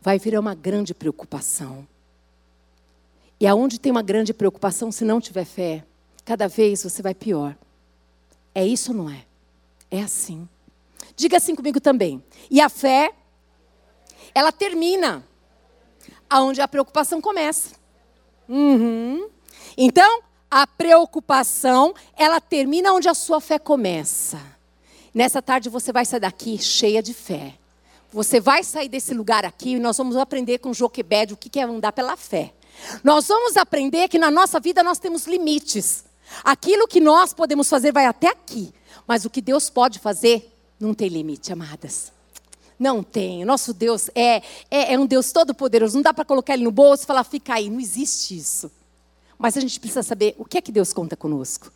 [0.00, 1.86] vai virar uma grande preocupação.
[3.40, 5.84] E aonde tem uma grande preocupação, se não tiver fé,
[6.24, 7.56] cada vez você vai pior.
[8.54, 9.24] É isso ou não é?
[9.90, 10.48] É assim.
[11.16, 12.22] Diga assim comigo também.
[12.50, 13.12] E a fé
[14.34, 15.24] ela termina
[16.28, 17.70] aonde a preocupação começa.
[18.48, 19.28] Uhum.
[19.76, 24.40] Então, a preocupação, ela termina onde a sua fé começa.
[25.12, 27.54] Nessa tarde você vai sair daqui cheia de fé.
[28.12, 31.62] Você vai sair desse lugar aqui e nós vamos aprender com Joquebed o que é
[31.62, 32.52] andar pela fé.
[33.02, 36.04] Nós vamos aprender que na nossa vida nós temos limites.
[36.42, 38.72] Aquilo que nós podemos fazer vai até aqui,
[39.06, 42.12] mas o que Deus pode fazer não tem limite, amadas.
[42.78, 43.44] Não tem.
[43.44, 45.94] Nosso Deus é, é, é um Deus todo-poderoso.
[45.94, 47.70] Não dá para colocar ele no bolso e falar, fica aí.
[47.70, 48.70] Não existe isso.
[49.38, 51.72] Mas a gente precisa saber o que é que Deus conta conosco.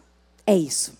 [0.46, 0.92] É isso.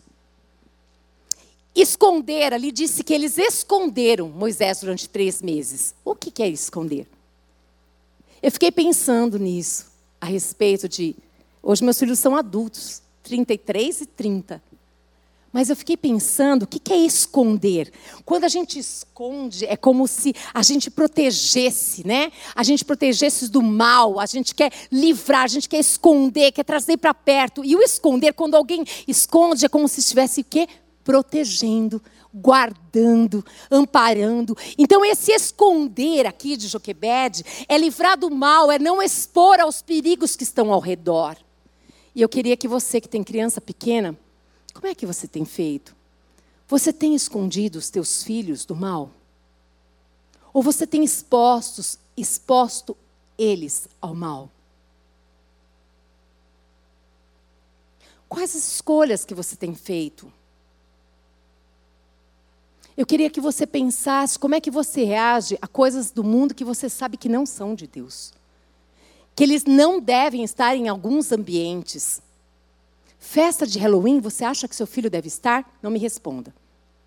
[1.75, 5.95] Esconder, ali disse que eles esconderam Moisés durante três meses.
[6.05, 7.07] O que, que é esconder?
[8.43, 9.87] Eu fiquei pensando nisso,
[10.21, 11.15] a respeito de.
[11.63, 14.63] Hoje meus filhos são adultos, 33 e 30.
[15.53, 17.91] Mas eu fiquei pensando, o que é esconder?
[18.25, 22.31] Quando a gente esconde, é como se a gente protegesse, né?
[22.55, 26.99] A gente protegesse do mal, a gente quer livrar, a gente quer esconder, quer trazer
[26.99, 27.65] para perto.
[27.65, 30.69] E o esconder, quando alguém esconde, é como se estivesse o quê?
[31.03, 34.57] Protegendo, guardando, amparando.
[34.77, 40.37] Então, esse esconder aqui de Joquebed é livrar do mal, é não expor aos perigos
[40.37, 41.37] que estão ao redor.
[42.15, 44.19] E eu queria que você que tem criança pequena,
[44.75, 45.95] como é que você tem feito?
[46.67, 49.11] Você tem escondido os teus filhos do mal?
[50.53, 52.97] Ou você tem expostos, exposto
[53.39, 54.51] eles ao mal?
[58.29, 60.31] Quais as escolhas que você tem feito?
[62.97, 66.65] Eu queria que você pensasse como é que você reage a coisas do mundo que
[66.65, 68.33] você sabe que não são de Deus.
[69.39, 72.21] Que eles não devem estar em alguns ambientes.
[73.21, 75.79] Festa de Halloween, você acha que seu filho deve estar?
[75.81, 76.53] Não me responda.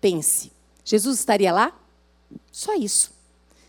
[0.00, 0.50] Pense.
[0.82, 1.78] Jesus estaria lá?
[2.50, 3.12] Só isso.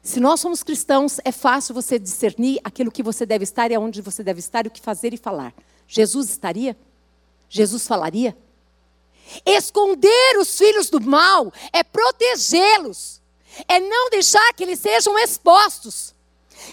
[0.01, 4.01] Se nós somos cristãos, é fácil você discernir aquilo que você deve estar e aonde
[4.01, 5.53] você deve estar, o que fazer e falar.
[5.85, 6.77] Jesus estaria?
[7.49, 8.33] Jesus falaria?
[9.45, 13.19] Esconder os filhos do mal é protegê-los,
[13.67, 16.15] é não deixar que eles sejam expostos.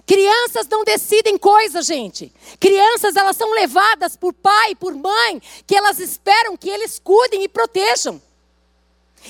[0.07, 2.33] Crianças não decidem coisa, gente.
[2.59, 7.49] Crianças, elas são levadas por pai, por mãe, que elas esperam que eles cuidem e
[7.49, 8.21] protejam.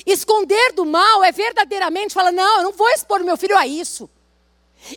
[0.06, 4.08] Esconder do mal é verdadeiramente falar: não, eu não vou expor meu filho a isso.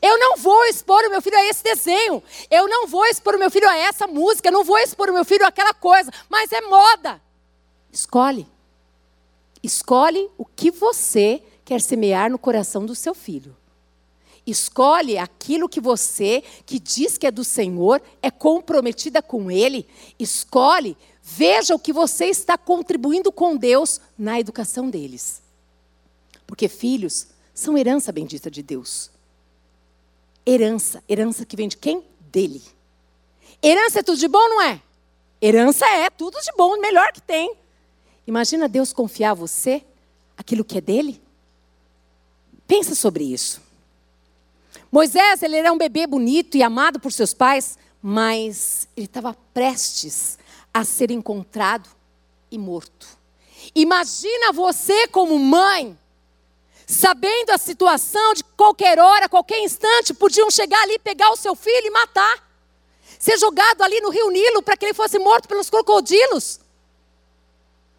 [0.01, 2.23] Eu não vou expor o meu filho a esse desenho.
[2.49, 4.47] Eu não vou expor o meu filho a essa música.
[4.47, 6.11] Eu não vou expor o meu filho a aquela coisa.
[6.29, 7.21] Mas é moda.
[7.91, 8.47] Escolhe.
[9.61, 13.55] Escolhe o que você quer semear no coração do seu filho.
[14.45, 19.87] Escolhe aquilo que você, que diz que é do Senhor, é comprometida com Ele.
[20.19, 25.41] Escolhe, veja o que você está contribuindo com Deus na educação deles.
[26.45, 29.09] Porque filhos são herança bendita de Deus.
[30.45, 32.03] Herança, herança que vem de quem?
[32.19, 32.61] Dele.
[33.61, 34.81] Herança é tudo de bom, não é?
[35.41, 37.55] Herança é tudo de bom, melhor que tem.
[38.27, 39.83] Imagina Deus confiar a você
[40.37, 41.21] aquilo que é dele?
[42.67, 43.61] Pensa sobre isso.
[44.93, 50.37] Moisés, ele era um bebê bonito e amado por seus pais, mas ele estava prestes
[50.71, 51.89] a ser encontrado
[52.51, 53.07] e morto.
[53.73, 55.97] Imagina você como mãe,
[56.85, 61.87] sabendo a situação de qualquer hora, qualquer instante, podiam chegar ali, pegar o seu filho
[61.87, 62.47] e matar.
[63.17, 66.59] ser jogado ali no rio Nilo para que ele fosse morto pelos crocodilos.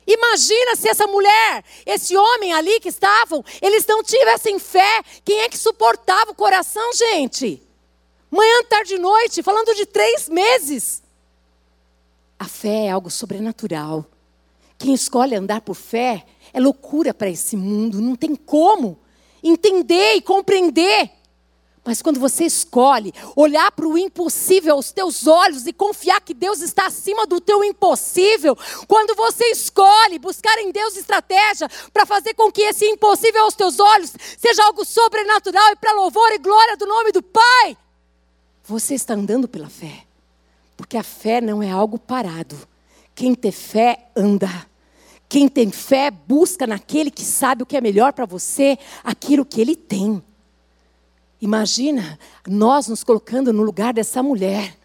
[0.07, 5.03] Imagina se essa mulher, esse homem ali que estavam, eles não tivessem fé.
[5.25, 7.63] Quem é que suportava o coração, gente?
[8.31, 11.03] Manhã, tarde e noite, falando de três meses.
[12.39, 14.05] A fé é algo sobrenatural.
[14.79, 18.99] Quem escolhe andar por fé é loucura para esse mundo, não tem como
[19.43, 21.11] entender e compreender.
[21.85, 26.63] Mas quando você escolhe olhar para o impossível aos teus olhos e confiar que Deus
[26.63, 28.57] está acima do teu impossível,
[28.89, 33.79] quando você escolhe buscar em Deus estratégia para fazer com que esse impossível aos teus
[33.79, 37.77] olhos seja algo sobrenatural e para louvor e glória do nome do Pai,
[38.65, 40.05] você está andando pela fé.
[40.79, 42.57] Porque a fé não é algo parado.
[43.15, 44.49] Quem tem fé anda.
[45.29, 49.61] Quem tem fé busca naquele que sabe o que é melhor para você, aquilo que
[49.61, 50.23] ele tem.
[51.45, 52.19] Imagina
[52.49, 54.79] nós nos colocando no lugar dessa mulher.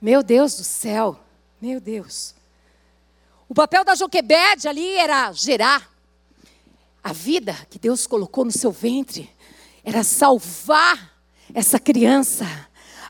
[0.00, 1.20] Meu Deus do céu,
[1.60, 2.34] meu Deus.
[3.46, 5.92] O papel da Joquebede ali era gerar.
[7.04, 9.30] A vida que Deus colocou no seu ventre
[9.84, 11.12] era salvar
[11.52, 12.46] essa criança,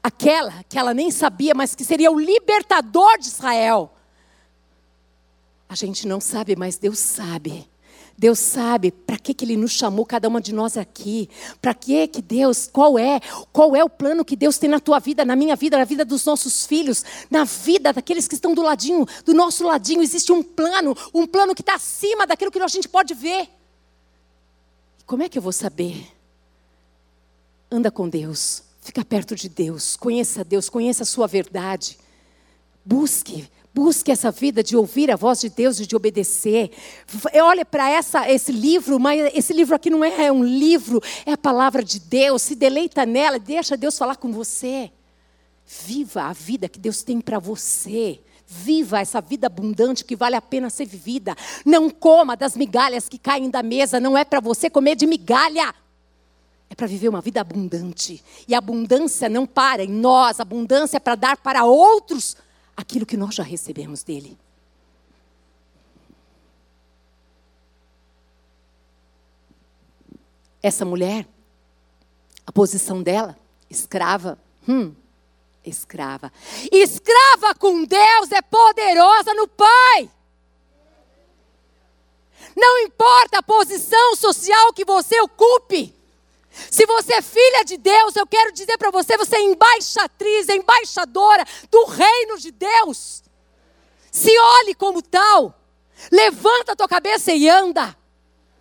[0.03, 3.95] aquela que ela nem sabia, mas que seria o libertador de Israel.
[5.68, 7.70] A gente não sabe, mas Deus sabe.
[8.22, 11.28] Deus sabe para que, que Ele nos chamou, cada uma de nós aqui.
[11.60, 13.18] Para que que Deus, qual é?
[13.52, 16.04] Qual é o plano que Deus tem na tua vida, na minha vida, na vida
[16.04, 20.04] dos nossos filhos, na vida daqueles que estão do ladinho, do nosso ladinho.
[20.04, 23.48] Existe um plano, um plano que está acima daquilo que a gente pode ver.
[25.04, 26.06] Como é que eu vou saber?
[27.68, 31.98] Anda com Deus, fica perto de Deus, conheça Deus, conheça a sua verdade.
[32.84, 36.70] Busque, Busque essa vida de ouvir a voz de Deus e de obedecer.
[37.42, 37.90] Olhe para
[38.28, 42.42] esse livro, mas esse livro aqui não é um livro, é a palavra de Deus.
[42.42, 44.92] Se deleita nela, deixa Deus falar com você.
[45.64, 48.20] Viva a vida que Deus tem para você.
[48.46, 51.34] Viva essa vida abundante que vale a pena ser vivida.
[51.64, 53.98] Não coma das migalhas que caem da mesa.
[53.98, 55.74] Não é para você comer de migalha.
[56.68, 58.22] É para viver uma vida abundante.
[58.46, 60.40] E a abundância não para em nós.
[60.40, 62.36] A abundância é para dar para outros
[62.76, 64.38] aquilo que nós já recebemos dele.
[70.62, 71.26] Essa mulher,
[72.46, 73.36] a posição dela,
[73.68, 74.94] escrava, hum,
[75.64, 76.32] escrava.
[76.70, 80.10] Escrava com Deus é poderosa no Pai.
[82.56, 85.94] Não importa a posição social que você ocupe.
[86.70, 90.57] Se você é filha de Deus, eu quero dizer para você, você é embaixatriz, é
[90.57, 93.22] embaixadora do reino de Deus.
[94.11, 95.59] Se olhe como tal.
[96.11, 97.96] Levanta a tua cabeça e anda.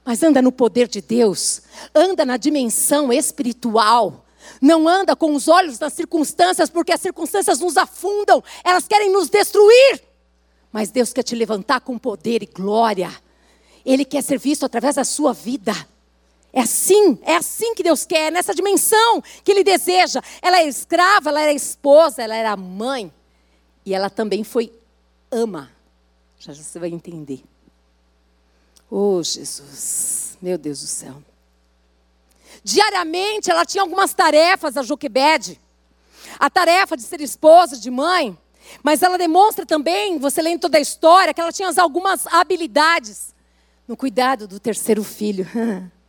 [0.06, 1.62] Mas anda no poder de Deus.
[1.94, 4.26] Anda na dimensão espiritual.
[4.62, 9.30] Não anda com os olhos nas circunstâncias, porque as circunstâncias nos afundam, elas querem nos
[9.30, 10.02] destruir.
[10.72, 13.12] Mas Deus quer te levantar com poder e glória.
[13.86, 15.74] Ele quer ser visto através da sua vida.
[16.54, 20.22] É assim, é assim que Deus quer, é nessa dimensão que Ele deseja.
[20.42, 23.12] Ela é escrava, ela era esposa, ela era mãe.
[23.86, 24.72] E ela também foi
[25.32, 25.72] ama.
[26.38, 27.44] Já, já você vai entender.
[28.90, 31.24] Oh, Jesus, meu Deus do céu.
[32.64, 35.60] Diariamente ela tinha algumas tarefas, a Joquebede.
[36.38, 38.38] A tarefa de ser esposa, de mãe.
[38.84, 43.34] Mas ela demonstra também, você lendo toda a história, que ela tinha algumas habilidades
[43.88, 45.48] no cuidado do terceiro filho.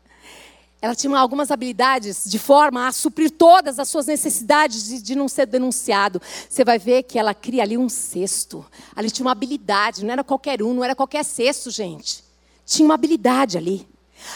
[0.82, 5.28] ela tinha algumas habilidades de forma a suprir todas as suas necessidades de, de, não
[5.28, 6.20] ser denunciado.
[6.50, 8.66] Você vai ver que ela cria ali um cesto.
[8.96, 12.24] Ali tinha uma habilidade, não era qualquer um, não era qualquer cesto, gente.
[12.66, 13.88] Tinha uma habilidade ali.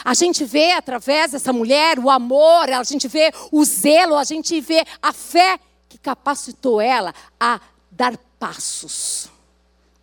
[0.05, 4.61] A gente vê através dessa mulher o amor, a gente vê o zelo, a gente
[4.61, 9.29] vê a fé que capacitou ela a dar passos.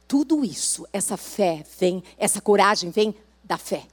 [0.10, 3.84] Tudo isso, essa fé vem, essa coragem vem da fé,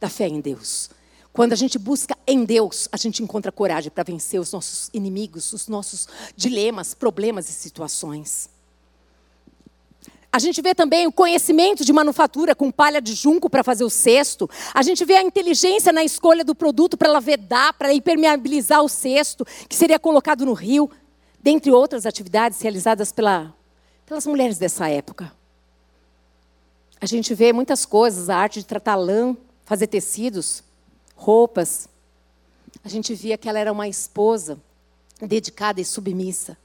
[0.00, 0.90] da fé em Deus.
[1.36, 5.52] Quando a gente busca em Deus, a gente encontra coragem para vencer os nossos inimigos,
[5.52, 8.48] os nossos dilemas, problemas e situações.
[10.32, 13.90] A gente vê também o conhecimento de manufatura com palha de junco para fazer o
[13.90, 14.48] cesto.
[14.72, 18.88] A gente vê a inteligência na escolha do produto para ela vedar, para impermeabilizar o
[18.88, 20.90] cesto, que seria colocado no rio,
[21.38, 23.54] dentre outras atividades realizadas pela,
[24.06, 25.30] pelas mulheres dessa época.
[26.98, 30.64] A gente vê muitas coisas, a arte de tratar lã, fazer tecidos
[31.16, 31.88] roupas.
[32.84, 34.60] A gente via que ela era uma esposa
[35.20, 36.56] dedicada e submissa.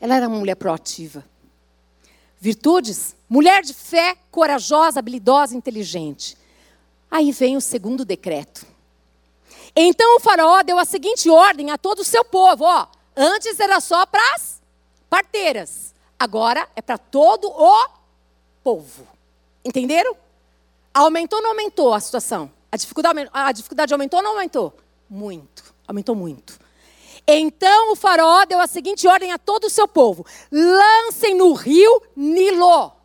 [0.00, 1.24] Ela era uma mulher proativa.
[2.40, 6.36] Virtudes: mulher de fé, corajosa, habilidosa, inteligente.
[7.10, 8.66] Aí vem o segundo decreto.
[9.74, 13.80] Então o faraó deu a seguinte ordem a todo o seu povo: ó, antes era
[13.80, 14.60] só para as
[15.08, 15.94] parteiras.
[16.18, 17.88] Agora é para todo o
[18.62, 19.06] povo.
[19.64, 20.16] Entenderam?
[20.92, 22.50] Aumentou ou não aumentou a situação?
[22.70, 24.76] A dificuldade, a dificuldade aumentou ou não aumentou?
[25.08, 25.74] Muito.
[25.86, 26.58] Aumentou muito.
[27.26, 32.02] Então o faraó deu a seguinte ordem a todo o seu povo: lancem no rio
[32.16, 32.98] Nilo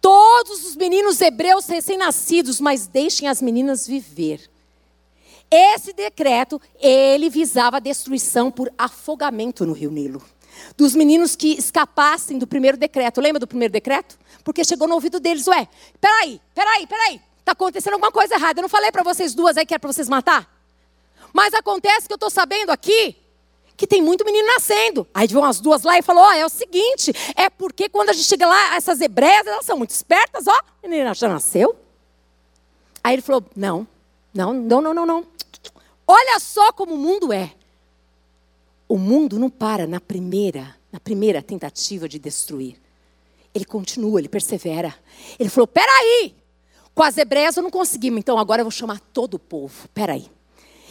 [0.00, 4.48] todos os meninos hebreus recém-nascidos, mas deixem as meninas viver.
[5.50, 10.22] Esse decreto, ele visava a destruição por afogamento no rio Nilo.
[10.76, 13.20] Dos meninos que escapassem do primeiro decreto.
[13.20, 14.18] Lembra do primeiro decreto?
[14.44, 15.68] Porque chegou no ouvido deles, ué,
[16.00, 17.20] peraí, peraí, peraí.
[17.48, 18.60] Está acontecendo alguma coisa errada.
[18.60, 20.46] Eu não falei para vocês duas aí que era para vocês matar?
[21.32, 23.16] Mas acontece que eu estou sabendo aqui
[23.74, 25.08] que tem muito menino nascendo.
[25.14, 28.10] Aí vão as duas lá e falou: Ó, oh, é o seguinte, é porque quando
[28.10, 31.74] a gente chega lá, essas hebreias, elas são muito espertas, ó, a menina já nasceu.
[33.02, 33.88] Aí ele falou: Não,
[34.34, 35.26] não, não, não, não, não.
[36.06, 37.54] Olha só como o mundo é.
[38.86, 42.78] O mundo não para na primeira, na primeira tentativa de destruir.
[43.54, 44.94] Ele continua, ele persevera.
[45.38, 46.36] Ele falou: peraí,
[46.98, 49.88] com as hebreias eu não conseguimos, então agora eu vou chamar todo o povo.
[49.94, 50.28] Peraí.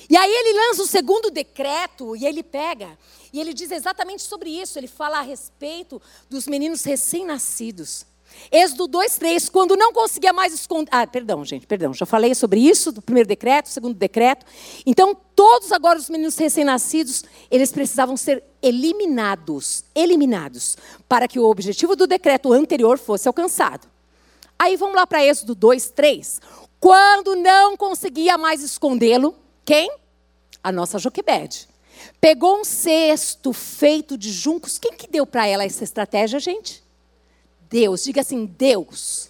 [0.10, 2.98] E aí ele lança o segundo decreto e ele pega
[3.34, 4.80] e ele diz exatamente sobre isso.
[4.80, 8.06] Ele fala a respeito dos meninos recém-nascidos.
[8.50, 10.90] Êxodo 2, 3, quando não conseguia mais esconder.
[10.94, 11.94] Ah, perdão, gente, perdão.
[11.94, 14.46] Já falei sobre isso, do primeiro decreto, segundo decreto.
[14.86, 20.78] Então, todos agora os meninos recém-nascidos, eles precisavam ser eliminados eliminados
[21.10, 23.97] para que o objetivo do decreto anterior fosse alcançado.
[24.60, 26.42] Aí vamos lá para Êxodo 2, 3.
[26.80, 29.36] Quando não conseguia mais escondê-lo,
[29.66, 29.92] quem?
[30.64, 31.68] A nossa Joquebede.
[32.20, 34.78] Pegou um cesto feito de juncos.
[34.78, 36.84] Quem que deu para ela essa estratégia, gente?
[37.70, 39.30] Deus, diga assim: Deus,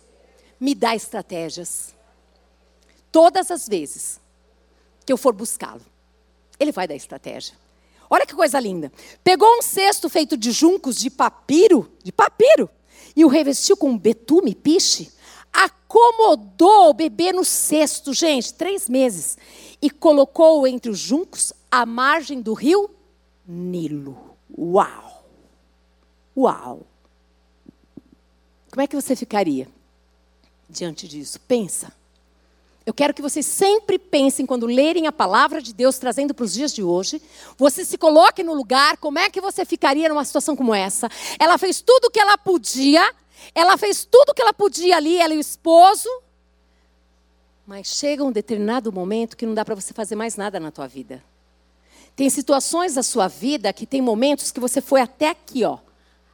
[0.59, 1.95] me dá estratégias.
[3.11, 4.19] Todas as vezes
[5.05, 5.81] que eu for buscá-lo,
[6.59, 7.55] Ele vai dar estratégia.
[8.09, 8.91] Olha que coisa linda.
[9.23, 12.69] Pegou um cesto feito de juncos de papiro, de papiro,
[13.15, 15.11] e o revestiu com betume, piche.
[15.97, 19.35] Acomodou o bebê no cesto, gente, três meses,
[19.81, 22.91] e colocou entre os juncos à margem do rio
[23.47, 24.37] Nilo.
[24.55, 25.25] Uau!
[26.37, 26.85] Uau!
[28.69, 29.67] Como é que você ficaria
[30.69, 31.39] diante disso?
[31.47, 31.91] Pensa.
[32.85, 36.53] Eu quero que vocês sempre pensem, quando lerem a palavra de Deus trazendo para os
[36.53, 37.21] dias de hoje,
[37.57, 41.09] você se coloque no lugar, como é que você ficaria numa situação como essa?
[41.39, 43.13] Ela fez tudo o que ela podia,
[43.53, 46.09] ela fez tudo o que ela podia ali, ela e o esposo,
[47.67, 50.87] mas chega um determinado momento que não dá para você fazer mais nada na tua
[50.87, 51.21] vida.
[52.15, 55.77] Tem situações da sua vida que tem momentos que você foi até aqui, ó.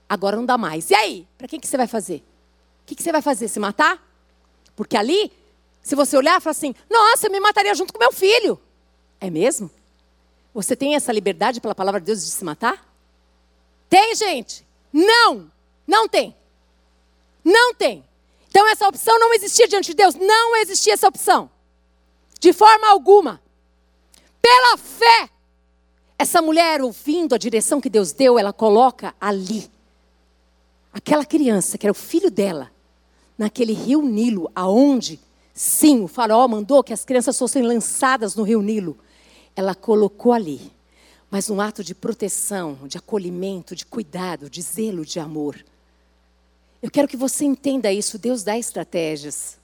[0.08, 0.92] Agora não dá mais.
[0.92, 1.28] E aí?
[1.38, 2.24] Para quem que você vai fazer?
[2.84, 3.48] O que, que você vai fazer?
[3.48, 4.00] Se matar?
[4.76, 5.32] Porque ali,
[5.82, 8.60] se você olhar, fala assim: Nossa, eu me mataria junto com meu filho.
[9.20, 9.72] É mesmo?
[10.54, 12.88] Você tem essa liberdade pela palavra de Deus de se matar?
[13.90, 14.66] Tem, gente?
[14.92, 15.52] Não!
[15.88, 16.36] Não tem.
[17.44, 18.04] Não tem.
[18.50, 20.16] Então essa opção não existia diante de Deus.
[20.16, 21.50] Não existia essa opção.
[22.40, 23.42] De forma alguma.
[24.42, 25.30] Pela fé.
[26.18, 29.70] Essa mulher, ouvindo a direção que Deus deu, ela coloca ali
[30.94, 32.72] aquela criança, que era o filho dela,
[33.38, 35.20] naquele rio Nilo, aonde,
[35.54, 38.98] sim, o faraó mandou que as crianças fossem lançadas no rio Nilo.
[39.56, 40.72] Ela colocou ali,
[41.32, 45.58] mas um ato de proteção, de acolhimento, de cuidado, de zelo, de amor.
[46.84, 48.20] Eu quero que você entenda isso.
[48.20, 49.58] Deus dá estratégias.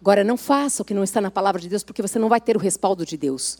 [0.00, 2.40] Agora, não faça o que não está na palavra de Deus, porque você não vai
[2.40, 3.58] ter o respaldo de Deus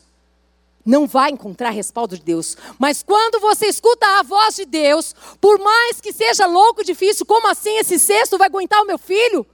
[0.85, 2.57] não vai encontrar respaldo de Deus.
[2.77, 7.25] Mas quando você escuta a voz de Deus, por mais que seja louco e difícil,
[7.25, 9.45] como assim esse cesto vai aguentar o meu filho?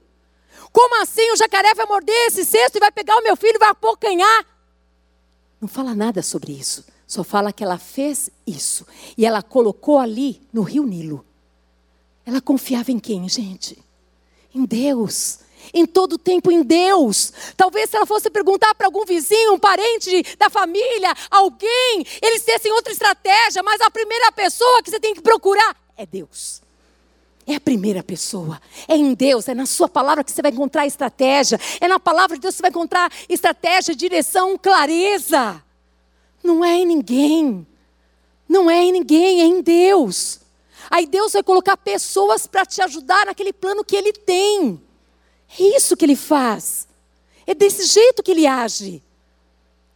[0.72, 3.58] Como assim o jacaré vai morder esse cesto e vai pegar o meu filho e
[3.58, 4.46] vai apocanhar?
[5.60, 6.84] Não fala nada sobre isso.
[7.06, 8.86] Só fala que ela fez isso.
[9.16, 11.24] E ela colocou ali no rio Nilo.
[12.24, 13.78] Ela confiava em quem, gente?
[14.54, 15.40] Em Deus
[15.72, 17.32] em todo tempo em Deus.
[17.56, 22.72] Talvez se ela fosse perguntar para algum vizinho, um parente da família, alguém, eles tivessem
[22.72, 26.62] outra estratégia, mas a primeira pessoa que você tem que procurar é Deus.
[27.46, 28.60] É a primeira pessoa.
[28.86, 31.58] É em Deus, é na Sua palavra que você vai encontrar estratégia.
[31.80, 35.62] É na palavra de Deus que você vai encontrar estratégia, direção, clareza.
[36.44, 37.66] Não é em ninguém.
[38.48, 40.40] Não é em ninguém, é em Deus.
[40.90, 44.82] Aí Deus vai colocar pessoas para te ajudar naquele plano que Ele tem.
[45.58, 46.86] É isso que ele faz.
[47.46, 49.02] É desse jeito que ele age.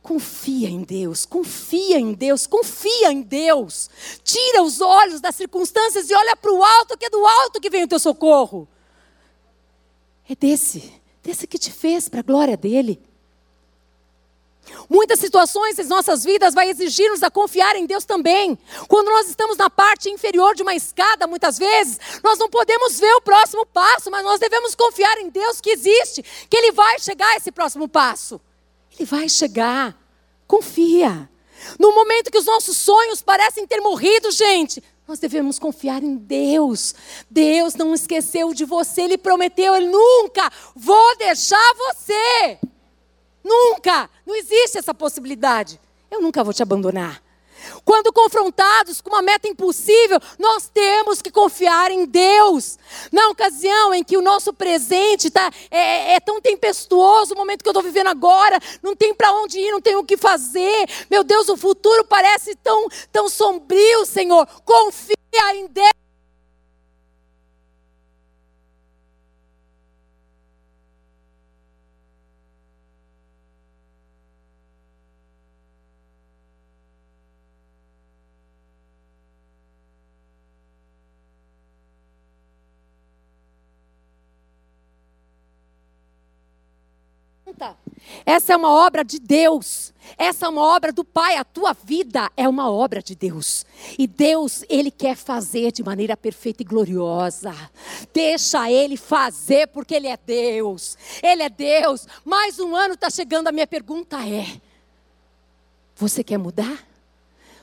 [0.03, 3.89] Confia em Deus, confia em Deus, confia em Deus.
[4.23, 7.71] Tira os olhos das circunstâncias e olha para o alto, que é do alto que
[7.71, 8.69] vem o teu socorro.
[10.29, 10.93] É desse,
[11.23, 13.01] desse que te fez para a glória dele.
[14.89, 18.59] Muitas situações em nossas vidas vai exigir-nos a confiar em Deus também.
[18.89, 23.15] Quando nós estamos na parte inferior de uma escada, muitas vezes, nós não podemos ver
[23.15, 27.29] o próximo passo, mas nós devemos confiar em Deus que existe, que Ele vai chegar
[27.33, 28.41] a esse próximo passo.
[28.93, 29.97] Ele vai chegar.
[30.47, 31.29] Confia.
[31.79, 36.95] No momento que os nossos sonhos parecem ter morrido, gente, nós devemos confiar em Deus.
[37.31, 42.59] Deus não esqueceu de você, Ele prometeu, Ele nunca vou deixar você.
[43.45, 44.09] Nunca.
[44.27, 45.79] Não existe essa possibilidade.
[46.11, 47.23] Eu nunca vou te abandonar.
[47.85, 52.79] Quando confrontados com uma meta impossível, nós temos que confiar em Deus.
[53.13, 57.69] Na ocasião em que o nosso presente tá, é, é tão tempestuoso, o momento que
[57.69, 60.89] eu estou vivendo agora, não tem para onde ir, não tem o que fazer.
[61.11, 64.47] Meu Deus, o futuro parece tão, tão sombrio, Senhor.
[64.65, 65.15] Confia
[65.55, 66.04] em Deus.
[88.27, 89.93] Essa é uma obra de Deus.
[90.19, 91.37] Essa é uma obra do Pai.
[91.37, 93.65] A tua vida é uma obra de Deus.
[93.99, 97.55] E Deus, Ele quer fazer de maneira perfeita e gloriosa.
[98.13, 100.99] Deixa Ele fazer, porque Ele é Deus.
[101.23, 102.07] Ele é Deus.
[102.25, 103.49] Mais um ano está chegando.
[103.49, 104.61] A minha pergunta é:
[105.97, 106.85] Você quer mudar?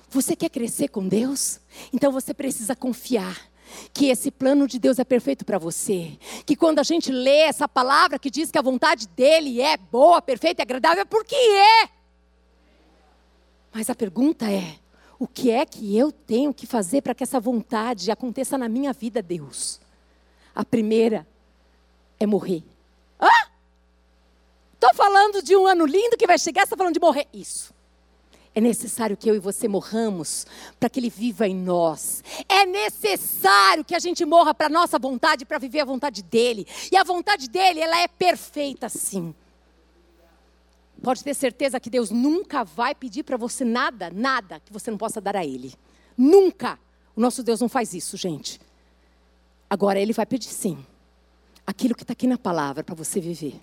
[0.10, 1.60] Você quer crescer com Deus?
[1.94, 3.51] Então você precisa confiar
[3.94, 6.18] que esse plano de Deus é perfeito para você.
[6.46, 10.22] Que quando a gente lê essa palavra que diz que a vontade dele é boa,
[10.22, 11.90] perfeita e agradável, é porque é.
[13.74, 14.76] Mas a pergunta é:
[15.18, 18.92] o que é que eu tenho que fazer para que essa vontade aconteça na minha
[18.92, 19.80] vida, Deus?
[20.54, 21.28] A primeira
[22.20, 22.64] é morrer.
[23.20, 23.30] Hã?
[24.74, 27.28] Estou falando de um ano lindo que vai chegar, você está falando de morrer.
[27.34, 27.74] Isso.
[28.54, 30.46] É necessário que eu e você morramos
[30.78, 32.22] para que Ele viva em nós.
[32.50, 36.68] É necessário que a gente morra para a nossa vontade, para viver a vontade dEle.
[36.92, 39.34] E a vontade dEle, ela é perfeita sim.
[41.02, 44.98] Pode ter certeza que Deus nunca vai pedir para você nada, nada que você não
[44.98, 45.74] possa dar a Ele.
[46.18, 46.78] Nunca.
[47.16, 48.60] O nosso Deus não faz isso, gente.
[49.70, 50.86] Agora, Ele vai pedir sim.
[51.66, 53.60] Aquilo que está aqui na palavra para você viver.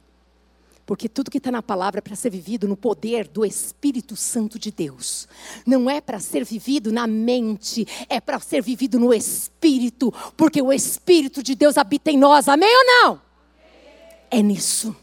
[0.88, 4.58] Porque tudo que está na palavra é para ser vivido no poder do Espírito Santo
[4.58, 5.28] de Deus.
[5.66, 10.10] Não é para ser vivido na mente, é para ser vivido no Espírito.
[10.34, 12.48] Porque o Espírito de Deus habita em nós.
[12.48, 13.20] Amém ou não?
[14.30, 14.96] É nisso.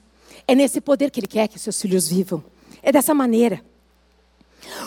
[0.47, 2.43] É nesse poder que Ele quer que seus filhos vivam.
[2.81, 3.63] É dessa maneira.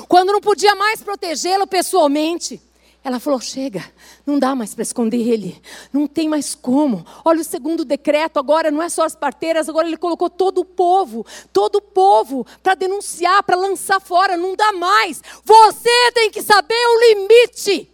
[0.09, 2.61] Quando não podia mais protegê-lo pessoalmente,
[3.03, 3.85] ela falou: chega,
[4.27, 5.61] não dá mais para esconder ele,
[5.93, 7.05] não tem mais como.
[7.25, 10.65] Olha o segundo decreto, agora não é só as parteiras, agora ele colocou todo o
[10.65, 15.23] povo, todo o povo, para denunciar, para lançar fora, não dá mais.
[15.45, 17.91] Você tem que saber o limite,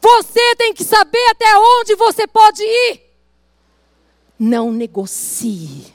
[0.00, 3.00] você tem que saber até onde você pode ir.
[4.38, 5.93] Não negocie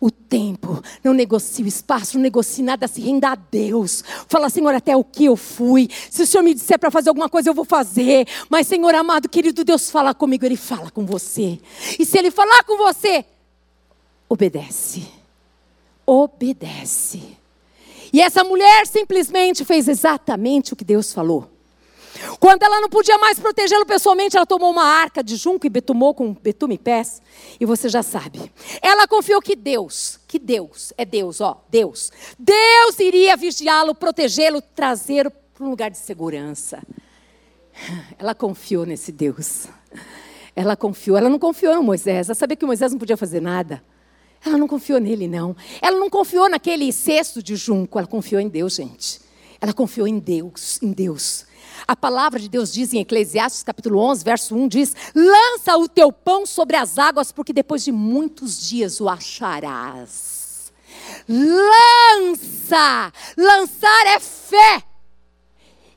[0.00, 4.04] o tempo, não negocie o espaço, não negocie nada, se renda a Deus.
[4.28, 5.88] Fala, Senhor, até o que eu fui.
[6.10, 8.26] Se o Senhor me disser para fazer alguma coisa, eu vou fazer.
[8.48, 11.58] Mas, Senhor amado, querido Deus, fala comigo, Ele fala com você.
[11.98, 13.24] E se Ele falar com você,
[14.28, 15.06] obedece.
[16.06, 17.36] Obedece.
[18.12, 21.57] E essa mulher simplesmente fez exatamente o que Deus falou.
[22.38, 26.14] Quando ela não podia mais protegê-lo pessoalmente, ela tomou uma arca de junco e betumou
[26.14, 27.22] com betume e pés.
[27.58, 28.52] E você já sabe.
[28.82, 32.10] Ela confiou que Deus, que Deus, é Deus, ó, Deus.
[32.38, 36.82] Deus iria vigiá-lo, protegê-lo, trazê-lo para um lugar de segurança.
[38.18, 39.66] Ela confiou nesse Deus.
[40.54, 41.16] Ela confiou.
[41.16, 42.28] Ela não confiou no Moisés.
[42.28, 43.82] Ela sabia que Moisés não podia fazer nada.
[44.44, 45.56] Ela não confiou nele, não.
[45.80, 47.98] Ela não confiou naquele cesto de junco.
[47.98, 49.20] Ela confiou em Deus, gente.
[49.60, 51.46] Ela confiou em Deus, em Deus.
[51.88, 56.12] A palavra de Deus diz em Eclesiastes capítulo 11, verso 1, diz: Lança o teu
[56.12, 60.70] pão sobre as águas, porque depois de muitos dias o acharás.
[61.26, 63.10] Lança!
[63.38, 64.82] Lançar é fé.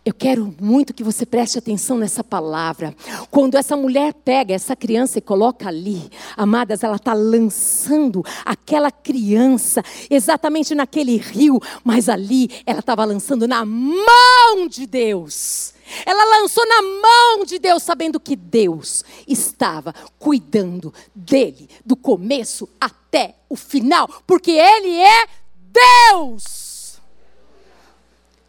[0.05, 2.95] Eu quero muito que você preste atenção nessa palavra.
[3.29, 9.83] Quando essa mulher pega essa criança e coloca ali, amadas, ela está lançando aquela criança
[10.09, 15.73] exatamente naquele rio, mas ali ela estava lançando na mão de Deus.
[16.05, 23.35] Ela lançou na mão de Deus, sabendo que Deus estava cuidando dele, do começo até
[23.49, 25.25] o final, porque Ele é
[26.11, 26.99] Deus.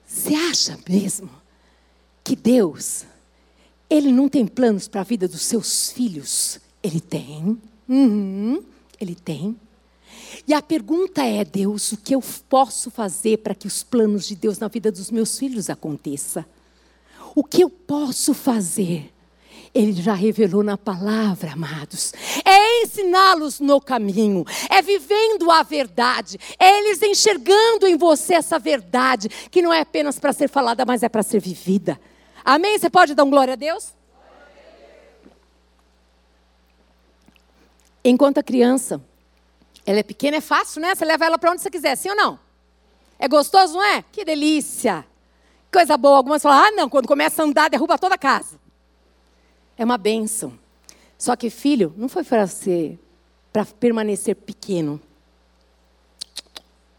[0.07, 1.43] Você acha mesmo?
[2.23, 3.05] que Deus,
[3.91, 6.59] Ele não tem planos para a vida dos seus filhos.
[6.83, 7.61] Ele tem.
[7.89, 8.63] Uhum,
[8.99, 9.57] ele tem.
[10.47, 14.35] E a pergunta é, Deus, o que eu posso fazer para que os planos de
[14.35, 16.47] Deus na vida dos meus filhos aconteça?
[17.35, 19.13] O que eu posso fazer?
[19.75, 22.13] Ele já revelou na palavra, amados.
[22.45, 29.31] É ensiná-los no caminho, é vivendo a verdade, é eles enxergando em você essa verdade,
[29.51, 31.99] que não é apenas para ser falada, mas é para ser vivida.
[32.45, 32.79] Amém?
[32.79, 33.95] Você pode dar um glória a Deus?
[38.05, 39.01] Enquanto a criança,
[39.87, 40.95] ela é pequena, é fácil, né?
[40.95, 42.39] Você leva ela para onde você quiser, sim ou não?
[43.19, 44.05] É gostoso, não é?
[44.13, 45.07] Que delícia!
[45.73, 46.19] Coisa boa.
[46.19, 48.61] Algumas falam, ah, não, quando começa a andar, derruba toda a casa.
[49.77, 50.59] É uma bênção.
[51.17, 52.99] Só que filho não foi para ser,
[53.53, 55.01] para permanecer pequeno.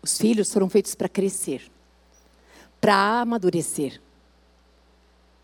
[0.01, 1.69] Os filhos foram feitos para crescer,
[2.81, 4.01] para amadurecer,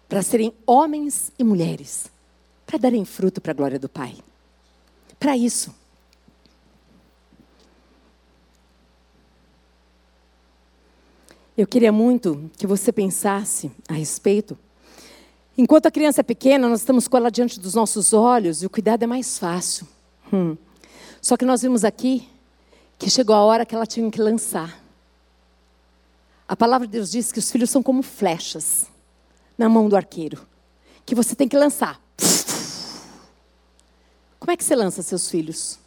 [0.10, 2.12] para serem homens e mulheres,
[2.66, 4.18] para darem fruto para a glória do Pai.
[5.18, 5.74] Para isso.
[11.60, 14.58] Eu queria muito que você pensasse a respeito
[15.58, 18.70] Enquanto a criança é pequena, nós estamos com ela diante dos nossos olhos e o
[18.70, 19.86] cuidado é mais fácil.
[20.32, 20.56] Hum.
[21.22, 22.30] Só que nós vimos aqui
[22.98, 24.82] que chegou a hora que ela tinha que lançar.
[26.48, 28.86] A palavra de Deus diz que os filhos são como flechas
[29.58, 30.48] na mão do arqueiro,
[31.06, 32.00] que você tem que lançar.
[34.40, 35.78] Como é que você lança seus filhos?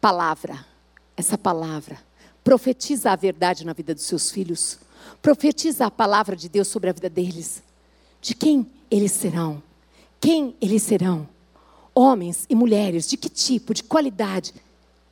[0.00, 0.64] Palavra.
[1.14, 2.07] Essa palavra
[2.44, 4.78] profetiza a verdade na vida dos seus filhos.
[5.20, 7.62] Profetiza a palavra de Deus sobre a vida deles.
[8.20, 9.62] De quem eles serão?
[10.20, 11.28] Quem eles serão?
[11.94, 14.54] Homens e mulheres, de que tipo, de qualidade?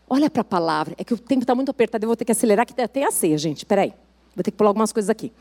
[0.08, 0.94] Olha para a palavra.
[0.98, 3.10] É que o tempo está muito apertado, eu vou ter que acelerar, que até a
[3.10, 3.66] ceia, gente.
[3.66, 3.92] Peraí.
[4.34, 5.32] Vou ter que pular algumas coisas aqui.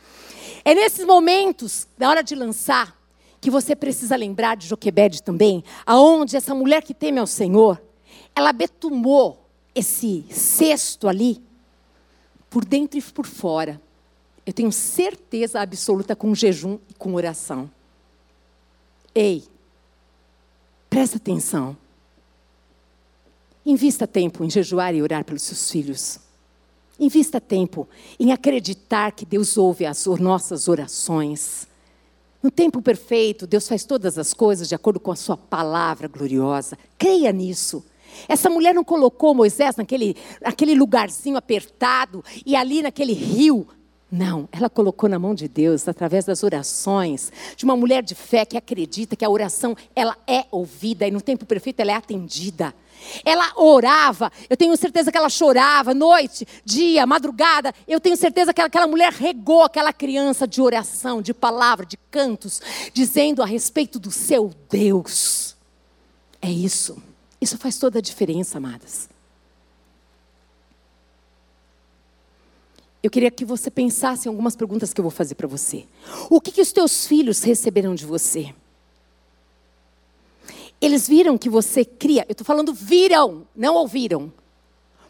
[0.64, 2.98] É nesses momentos, na hora de lançar,
[3.42, 7.80] que você precisa lembrar de Joquebede também, aonde essa mulher que teme ao Senhor,
[8.36, 11.44] ela betumou esse cesto ali,
[12.56, 13.82] por dentro e por fora.
[14.45, 17.70] Eu tenho certeza absoluta com jejum e com oração.
[19.14, 19.43] Ei,
[20.89, 21.76] presta atenção.
[23.66, 26.18] Invista tempo em jejuar e orar pelos seus filhos.
[26.97, 31.68] Invista tempo em acreditar que Deus ouve as nossas orações.
[32.41, 36.78] No tempo perfeito, Deus faz todas as coisas de acordo com a sua palavra gloriosa.
[36.97, 37.84] Creia nisso.
[38.28, 43.68] Essa mulher não colocou Moisés naquele, naquele lugarzinho apertado e ali naquele rio
[44.11, 48.45] não, ela colocou na mão de Deus, através das orações, de uma mulher de fé
[48.45, 52.74] que acredita que a oração ela é ouvida e no tempo perfeito ela é atendida.
[53.26, 57.74] Ela orava, eu tenho certeza que ela chorava, noite, dia, madrugada.
[57.88, 62.61] Eu tenho certeza que aquela mulher regou aquela criança de oração, de palavra, de cantos,
[62.93, 65.57] dizendo a respeito do seu Deus.
[66.41, 67.01] É isso.
[67.46, 69.08] Isso faz toda a diferença, amadas.
[73.04, 75.86] eu queria que você pensasse em algumas perguntas que eu vou fazer para você.
[76.28, 78.52] O que, que os teus filhos receberam de você?
[80.82, 82.26] Eles viram que você cria.
[82.28, 84.34] Eu estou falando viram, não ouviram.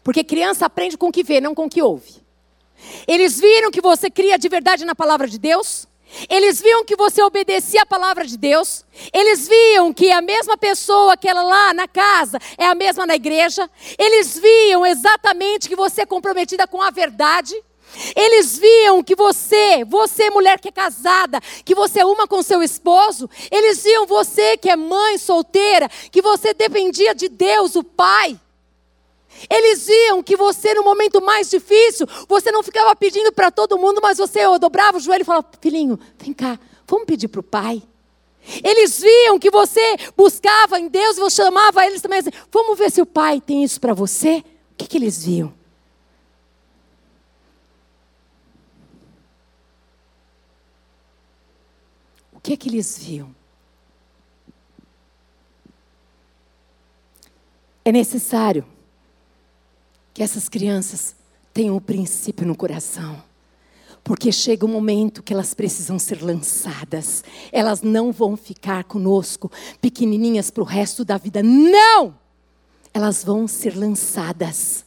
[0.04, 2.16] Porque criança aprende com o que vê, não com o que ouve.
[3.08, 5.88] Eles viram que você cria de verdade na palavra de Deus?
[6.28, 8.84] Eles viam que você obedecia a palavra de Deus.
[9.12, 13.14] Eles viam que a mesma pessoa que ela lá na casa é a mesma na
[13.14, 13.68] igreja.
[13.98, 17.54] Eles viam exatamente que você é comprometida com a verdade.
[18.14, 22.62] Eles viam que você, você mulher que é casada, que você é uma com seu
[22.62, 28.38] esposo, eles viam você que é mãe solteira, que você dependia de Deus, o Pai.
[29.50, 34.00] Eles viam que você, no momento mais difícil, você não ficava pedindo para todo mundo,
[34.02, 37.82] mas você dobrava o joelho e falava: Filhinho, vem cá, vamos pedir para o Pai.
[38.62, 43.02] Eles viam que você buscava em Deus, você chamava eles também assim: Vamos ver se
[43.02, 44.44] o Pai tem isso para você.
[44.72, 45.52] O que, que eles viam?
[52.46, 53.34] que é que eles viam?
[57.84, 58.64] É necessário
[60.16, 61.14] que essas crianças
[61.52, 63.22] tenham o princípio no coração.
[64.02, 67.22] Porque chega um momento que elas precisam ser lançadas.
[67.52, 71.42] Elas não vão ficar conosco pequenininhas para o resto da vida.
[71.42, 72.18] Não!
[72.94, 74.86] Elas vão ser lançadas.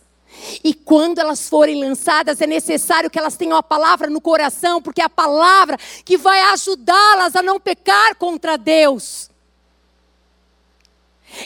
[0.64, 5.00] E quando elas forem lançadas, é necessário que elas tenham a palavra no coração, porque
[5.00, 9.29] é a palavra que vai ajudá-las a não pecar contra Deus.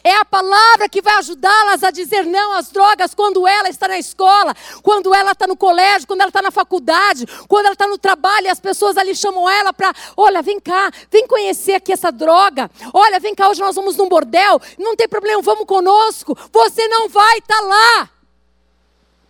[0.04, 3.98] É a palavra que vai ajudá-las a dizer não às drogas quando ela está na
[3.98, 7.98] escola, quando ela está no colégio, quando ela está na faculdade, quando ela está no
[7.98, 12.12] trabalho e as pessoas ali chamam ela para: olha, vem cá, vem conhecer aqui essa
[12.12, 12.70] droga.
[12.94, 14.60] Olha, vem cá, hoje nós vamos num bordel.
[14.78, 16.38] Não tem problema, vamos conosco.
[16.52, 18.10] Você não vai estar tá lá.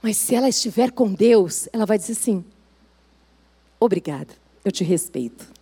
[0.01, 2.43] Mas se ela estiver com Deus, ela vai dizer assim:
[3.79, 4.33] obrigada,
[4.65, 5.52] eu te respeito.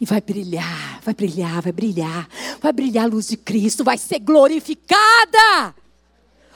[0.00, 2.28] E vai brilhar, vai brilhar, vai brilhar,
[2.60, 5.74] vai brilhar a luz de Cristo, vai ser glorificada.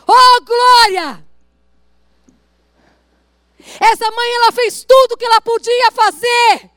[0.07, 1.25] Oh, glória!
[3.79, 6.71] Essa mãe, ela fez tudo que ela podia fazer.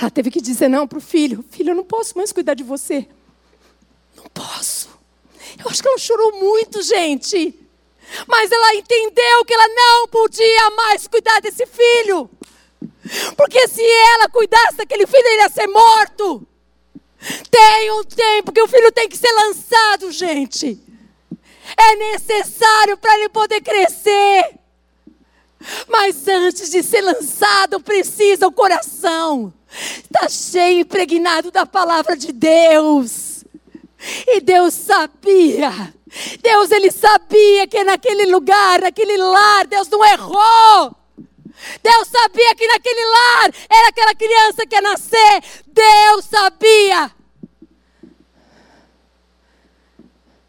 [0.00, 2.62] Ela teve que dizer não para o filho: Filho, eu não posso mais cuidar de
[2.62, 3.08] você.
[4.16, 4.88] Não posso.
[5.58, 7.54] Eu acho que ela chorou muito, gente.
[8.26, 12.30] Mas ela entendeu que ela não podia mais cuidar desse filho.
[13.36, 16.46] Porque se ela cuidasse daquele filho, ele ia ser morto.
[17.50, 20.80] Tem um tempo que o filho tem que ser lançado, gente.
[21.76, 24.58] É necessário para ele poder crescer.
[25.88, 29.52] Mas antes de ser lançado, precisa o coração.
[29.70, 33.44] Está cheio, impregnado da palavra de Deus.
[34.26, 35.92] E Deus sabia.
[36.40, 40.96] Deus, ele sabia que naquele lugar, naquele lar, Deus não errou.
[41.82, 45.42] Deus sabia que naquele lar era aquela criança que ia nascer.
[45.66, 47.10] Deus sabia.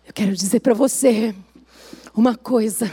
[0.08, 1.36] Eu quero dizer para você
[2.14, 2.92] uma coisa.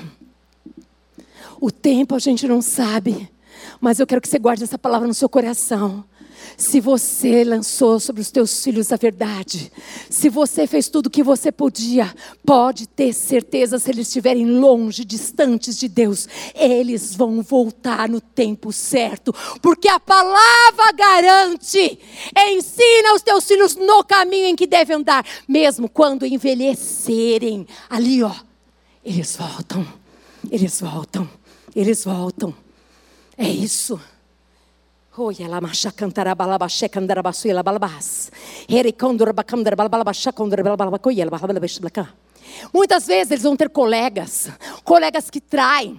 [1.60, 3.30] O tempo a gente não sabe,
[3.80, 6.04] mas eu quero que você guarde essa palavra no seu coração.
[6.56, 9.70] Se você lançou sobre os teus filhos a verdade,
[10.08, 12.14] se você fez tudo o que você podia,
[12.46, 18.72] pode ter certeza, se eles estiverem longe, distantes de Deus, eles vão voltar no tempo
[18.72, 21.98] certo, porque a palavra garante.
[22.34, 27.66] Ensina os teus filhos no caminho em que devem andar, mesmo quando envelhecerem.
[27.90, 28.34] Ali, ó,
[29.04, 29.86] eles voltam,
[30.50, 31.28] eles voltam,
[31.74, 32.54] eles voltam.
[33.36, 34.00] É isso.
[42.70, 44.50] Muitas vezes eles vão ter colegas,
[44.84, 45.98] colegas que traem.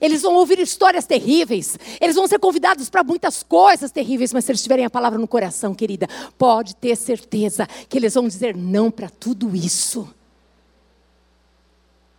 [0.00, 1.76] Eles vão ouvir histórias terríveis.
[2.00, 5.26] Eles vão ser convidados para muitas coisas terríveis, mas se eles tiverem a palavra no
[5.26, 6.06] coração, querida,
[6.38, 10.08] pode ter certeza que eles vão dizer não para tudo isso.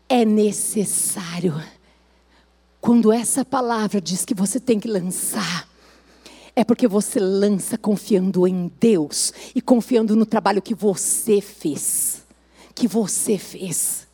[0.09, 1.55] É necessário.
[2.81, 5.71] Quando essa palavra diz que você tem que lançar,
[6.55, 12.23] é porque você lança confiando em Deus e confiando no trabalho que você fez.
[12.75, 14.07] Que você fez.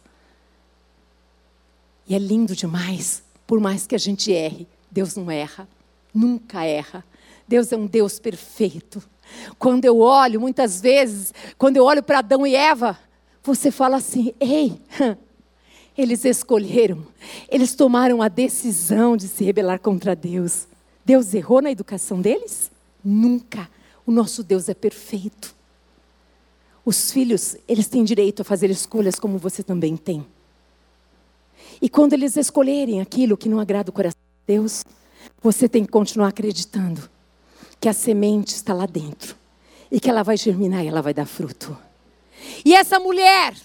[2.08, 5.68] E é lindo demais, por mais que a gente erre, Deus não erra,
[6.14, 7.06] nunca erra.
[7.48, 9.02] Deus é um Deus perfeito.
[9.58, 12.98] Quando eu olho, muitas vezes, quando eu olho para Adão e Eva,
[13.44, 14.80] você fala assim: ei,
[15.98, 17.06] eles escolheram,
[17.48, 20.68] eles tomaram a decisão de se rebelar contra Deus.
[21.10, 22.70] Deus errou na educação deles?
[23.04, 23.68] Nunca.
[24.06, 25.56] O nosso Deus é perfeito.
[26.86, 30.24] Os filhos, eles têm direito a fazer escolhas como você também tem.
[31.82, 34.86] E quando eles escolherem aquilo que não agrada o coração de Deus,
[35.42, 37.10] você tem que continuar acreditando
[37.80, 39.36] que a semente está lá dentro
[39.92, 41.76] e que ela vai germinar e ela vai dar fruto.
[42.64, 43.56] E essa mulher,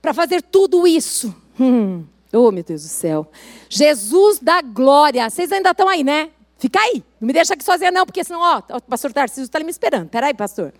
[0.00, 2.02] para fazer tudo isso, hum,
[2.32, 3.30] oh meu Deus do céu,
[3.68, 6.30] Jesus da glória, vocês ainda estão aí, né?
[6.64, 9.58] Fica aí, não me deixa aqui sozinha não, porque senão, ó, o pastor Tarcísio está
[9.58, 10.08] ali me esperando.
[10.08, 10.72] Peraí, pastor.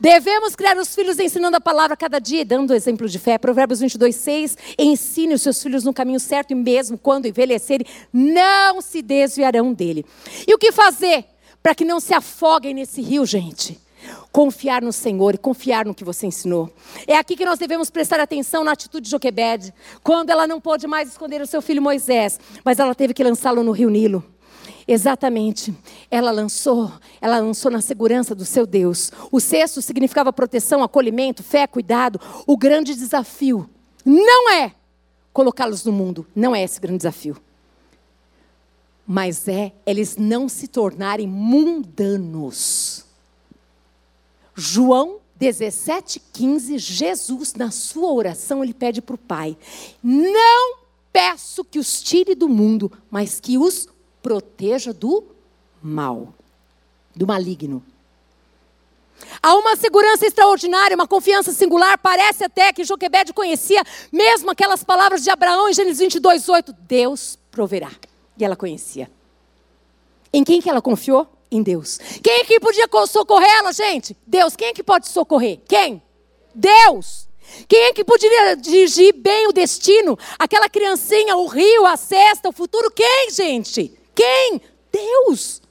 [0.00, 3.36] Devemos criar os filhos ensinando a palavra cada dia, dando exemplo de fé.
[3.36, 4.58] Provérbios 22, 6.
[4.78, 10.06] Ensine os seus filhos no caminho certo e mesmo quando envelhecerem, não se desviarão dele.
[10.48, 11.26] E o que fazer
[11.62, 13.78] para que não se afoguem nesse rio, gente?
[14.32, 16.72] Confiar no Senhor e confiar no que você ensinou.
[17.06, 20.86] É aqui que nós devemos prestar atenção na atitude de Joquebed, quando ela não pôde
[20.86, 24.24] mais esconder o seu filho Moisés, mas ela teve que lançá-lo no rio Nilo.
[24.86, 25.74] Exatamente.
[26.10, 29.10] Ela lançou, ela lançou na segurança do seu Deus.
[29.30, 32.20] O sexto significava proteção, acolhimento, fé, cuidado.
[32.46, 33.68] O grande desafio
[34.04, 34.74] não é
[35.32, 37.36] colocá-los no mundo, não é esse grande desafio.
[39.06, 43.04] Mas é eles não se tornarem mundanos.
[44.54, 49.56] João 17,15, Jesus, na sua oração, ele pede para o Pai:
[50.02, 50.76] Não
[51.12, 53.88] peço que os tire do mundo, mas que os
[54.22, 55.24] proteja do
[55.82, 56.32] mal,
[57.14, 57.82] do maligno.
[59.42, 61.98] Há uma segurança extraordinária, uma confiança singular.
[61.98, 66.72] Parece até que Joquebed conhecia mesmo aquelas palavras de Abraão em Gênesis 22, 8.
[66.72, 67.90] Deus proverá.
[68.36, 69.10] E ela conhecia.
[70.32, 71.28] Em quem que ela confiou?
[71.52, 71.98] em Deus.
[72.22, 74.16] Quem é que podia socorrer ela, gente?
[74.26, 74.56] Deus.
[74.56, 75.60] Quem é que pode socorrer?
[75.68, 76.02] Quem?
[76.54, 77.28] Deus.
[77.68, 80.18] Quem é que poderia dirigir bem o destino?
[80.38, 82.90] Aquela criancinha, o rio, a cesta, o futuro?
[82.90, 83.98] Quem, gente?
[84.14, 84.60] Quem?
[84.92, 85.62] Deus.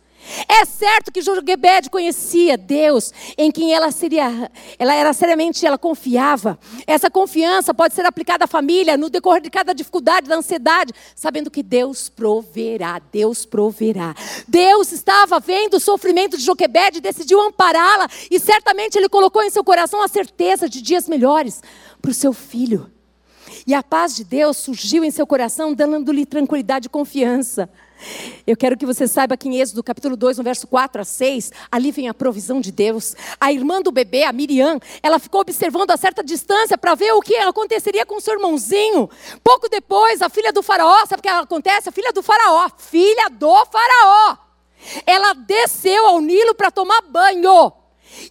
[0.48, 6.60] É certo que Joquebede conhecia Deus, em quem ela seria, ela era seriamente, ela confiava.
[6.86, 11.50] Essa confiança pode ser aplicada à família no decorrer de cada dificuldade, da ansiedade, sabendo
[11.50, 14.16] que Deus proverá, Deus proverá.
[14.48, 19.50] Deus estava vendo o sofrimento de Joquebede e decidiu ampará-la, e certamente ele colocou em
[19.50, 21.62] seu coração a certeza de dias melhores
[22.02, 22.92] para o seu filho.
[23.66, 27.70] E a paz de Deus surgiu em seu coração, dando-lhe tranquilidade e confiança.
[28.46, 31.52] Eu quero que você saiba que em Êxodo capítulo 2, no verso 4 a 6,
[31.72, 33.16] ali vem a provisão de Deus.
[33.40, 37.22] A irmã do bebê, a Miriam, ela ficou observando a certa distância para ver o
[37.22, 39.10] que aconteceria com seu irmãozinho.
[39.44, 41.90] Pouco depois, a filha do faraó, sabe o que acontece?
[41.90, 44.38] A filha do faraó, filha do faraó.
[45.06, 47.74] Ela desceu ao Nilo para tomar banho.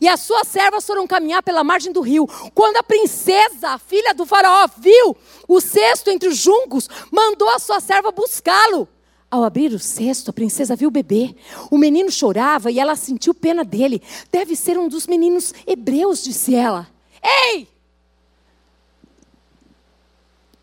[0.01, 2.27] E as suas servas foram caminhar pela margem do rio.
[2.55, 5.17] Quando a princesa, a filha do faraó, viu
[5.49, 8.89] o cesto entre os juncos, mandou a sua serva buscá-lo.
[9.31, 11.37] Ao abrir o cesto, a princesa viu o bebê.
[11.71, 14.03] O menino chorava e ela sentiu pena dele.
[14.33, 16.89] Deve ser um dos meninos hebreus, disse ela.
[17.23, 17.69] Ei!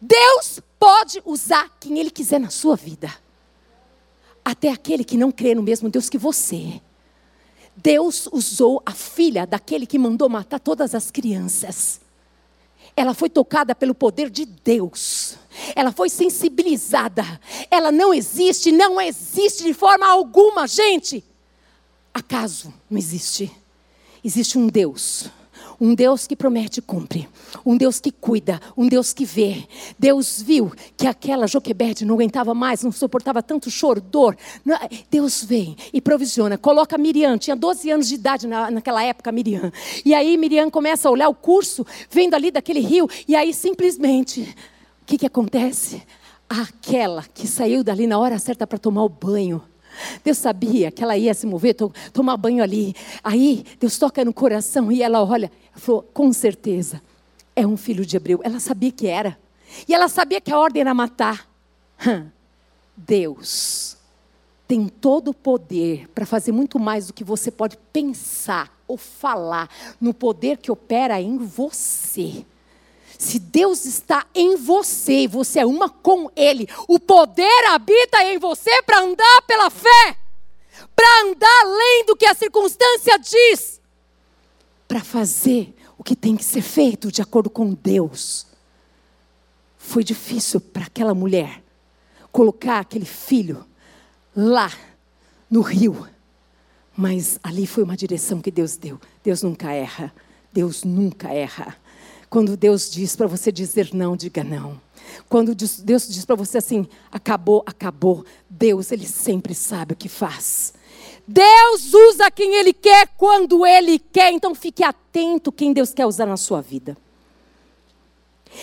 [0.02, 3.14] Deus pode usar quem Ele quiser na sua vida.
[4.44, 6.82] Até aquele que não crê no mesmo Deus que você.
[7.76, 12.02] Deus usou a filha daquele que mandou matar todas as crianças.
[12.98, 15.38] Ela foi tocada pelo poder de Deus
[15.76, 17.24] ela foi sensibilizada.
[17.70, 21.24] Ela não existe, não existe de forma alguma, gente.
[22.14, 23.52] Acaso não existe?
[24.24, 25.30] Existe um Deus.
[25.80, 27.28] Um Deus que promete e cumpre.
[27.66, 28.60] Um Deus que cuida.
[28.76, 29.66] Um Deus que vê.
[29.98, 34.36] Deus viu que aquela Joquebede não aguentava mais, não suportava tanto choro, dor.
[35.10, 36.58] Deus vem e provisiona.
[36.58, 39.72] Coloca Miriam, tinha 12 anos de idade na, naquela época, Miriam.
[40.04, 44.56] E aí Miriam começa a olhar o curso, vendo ali daquele rio, e aí simplesmente
[45.08, 46.04] que, que acontece?
[46.50, 49.64] Aquela que saiu dali na hora certa para tomar o banho.
[50.24, 52.96] Deus sabia que ela ia se mover, to tomar banho ali.
[53.24, 55.52] Aí Deus toca no coração e ela olha.
[55.74, 57.02] Falou: com certeza,
[57.56, 58.40] é um filho de Hebreu.
[58.44, 59.38] Ela sabia que era.
[59.88, 61.48] E ela sabia que a ordem era matar.
[62.96, 63.98] Deus
[64.68, 69.70] tem todo o poder para fazer muito mais do que você pode pensar ou falar
[70.00, 72.46] no poder que opera em você.
[73.18, 78.38] Se Deus está em você e você é uma com Ele, o poder habita em
[78.38, 80.18] você para andar pela fé,
[80.96, 83.82] para andar além do que a circunstância diz,
[84.88, 88.46] para fazer o que tem que ser feito de acordo com Deus.
[89.78, 91.64] Foi difícil para aquela mulher
[92.32, 93.66] colocar aquele filho
[94.36, 94.72] lá
[95.50, 96.08] no rio,
[96.96, 99.00] mas ali foi uma direção que Deus deu.
[99.24, 100.14] Deus nunca erra.
[100.52, 101.76] Deus nunca erra.
[102.30, 104.80] Quando Deus diz para você dizer não, diga não.
[105.30, 108.26] Quando Deus diz para você assim, acabou, acabou.
[108.50, 110.74] Deus, Ele sempre sabe o que faz.
[111.28, 114.32] Deus usa quem Ele quer, quando Ele quer.
[114.32, 116.98] Então fique atento quem Deus quer usar na sua vida.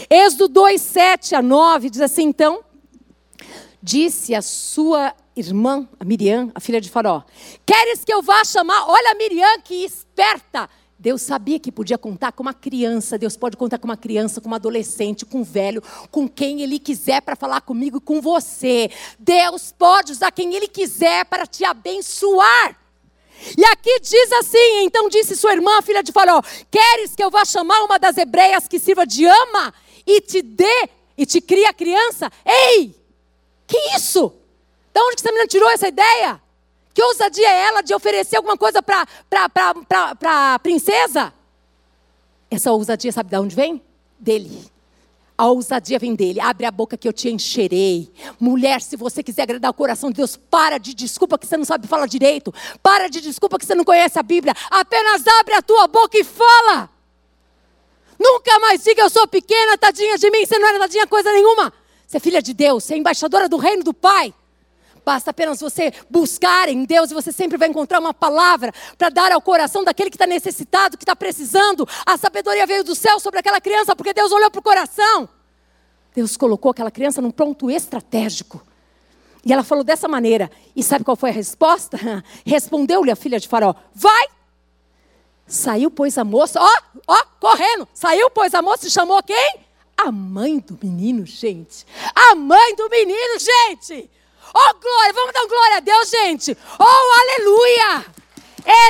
[0.08, 2.62] Êxodo 2, 7 a 9 diz assim: então,
[3.82, 7.22] disse a sua irmã, a Miriam, a filha de Faraó:
[7.66, 8.88] Queres que eu vá chamar?
[8.88, 13.56] Olha a Miriam que esperta Deus sabia que podia contar com uma criança, Deus pode
[13.56, 17.36] contar com uma criança, com um adolescente, com um velho, com quem Ele quiser para
[17.36, 18.90] falar comigo e com você.
[19.18, 22.78] Deus pode usar quem Ele quiser para te abençoar.
[23.58, 26.40] E aqui diz assim: então disse sua irmã, filha de Faraó:
[26.70, 29.74] Queres que eu vá chamar uma das hebreias que sirva de ama
[30.06, 30.88] e te dê
[31.18, 32.30] e te crie a criança?
[32.46, 32.94] Ei,
[33.66, 34.32] que isso?
[34.94, 36.40] De onde que essa menina tirou essa ideia?
[36.94, 39.04] Que ousadia é ela de oferecer alguma coisa para
[40.22, 41.34] a princesa?
[42.48, 43.82] Essa ousadia, sabe de onde vem?
[44.18, 44.72] Dele.
[45.36, 46.40] A ousadia vem dele.
[46.40, 48.12] Abre a boca que eu te encherei.
[48.38, 51.64] Mulher, se você quiser agradar o coração de Deus, para de desculpa que você não
[51.64, 52.54] sabe falar direito.
[52.80, 54.54] Para de desculpa que você não conhece a Bíblia.
[54.70, 56.88] Apenas abre a tua boca e fala.
[58.16, 61.72] Nunca mais diga eu sou pequena, tadinha de mim, você não era tadinha coisa nenhuma.
[62.06, 64.32] Você é filha de Deus, você é embaixadora do reino do Pai.
[65.04, 69.32] Basta apenas você buscar em Deus e você sempre vai encontrar uma palavra para dar
[69.32, 71.86] ao coração daquele que está necessitado, que está precisando.
[72.06, 75.28] A sabedoria veio do céu sobre aquela criança porque Deus olhou para o coração.
[76.14, 78.64] Deus colocou aquela criança num ponto estratégico.
[79.44, 80.50] E ela falou dessa maneira.
[80.74, 81.98] E sabe qual foi a resposta?
[82.46, 84.28] Respondeu-lhe a filha de Faraó: Vai!
[85.46, 87.86] Saiu, pois, a moça, ó, ó, correndo.
[87.92, 89.60] Saiu, pois, a moça e chamou quem?
[89.96, 91.86] A mãe do menino, gente.
[92.14, 94.10] A mãe do menino, gente.
[94.54, 95.12] Oh, glória!
[95.12, 96.56] Vamos dar glória a Deus, gente!
[96.78, 98.06] Oh, aleluia!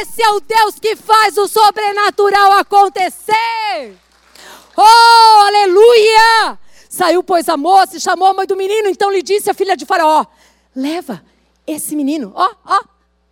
[0.00, 3.96] Esse é o Deus que faz o sobrenatural acontecer!
[4.76, 6.58] Oh, aleluia!
[6.88, 8.88] Saiu, pois, a moça e chamou a mãe do menino.
[8.88, 10.24] Então lhe disse a filha de Faraó:
[10.76, 11.24] Leva
[11.66, 12.84] esse menino, ó, ó.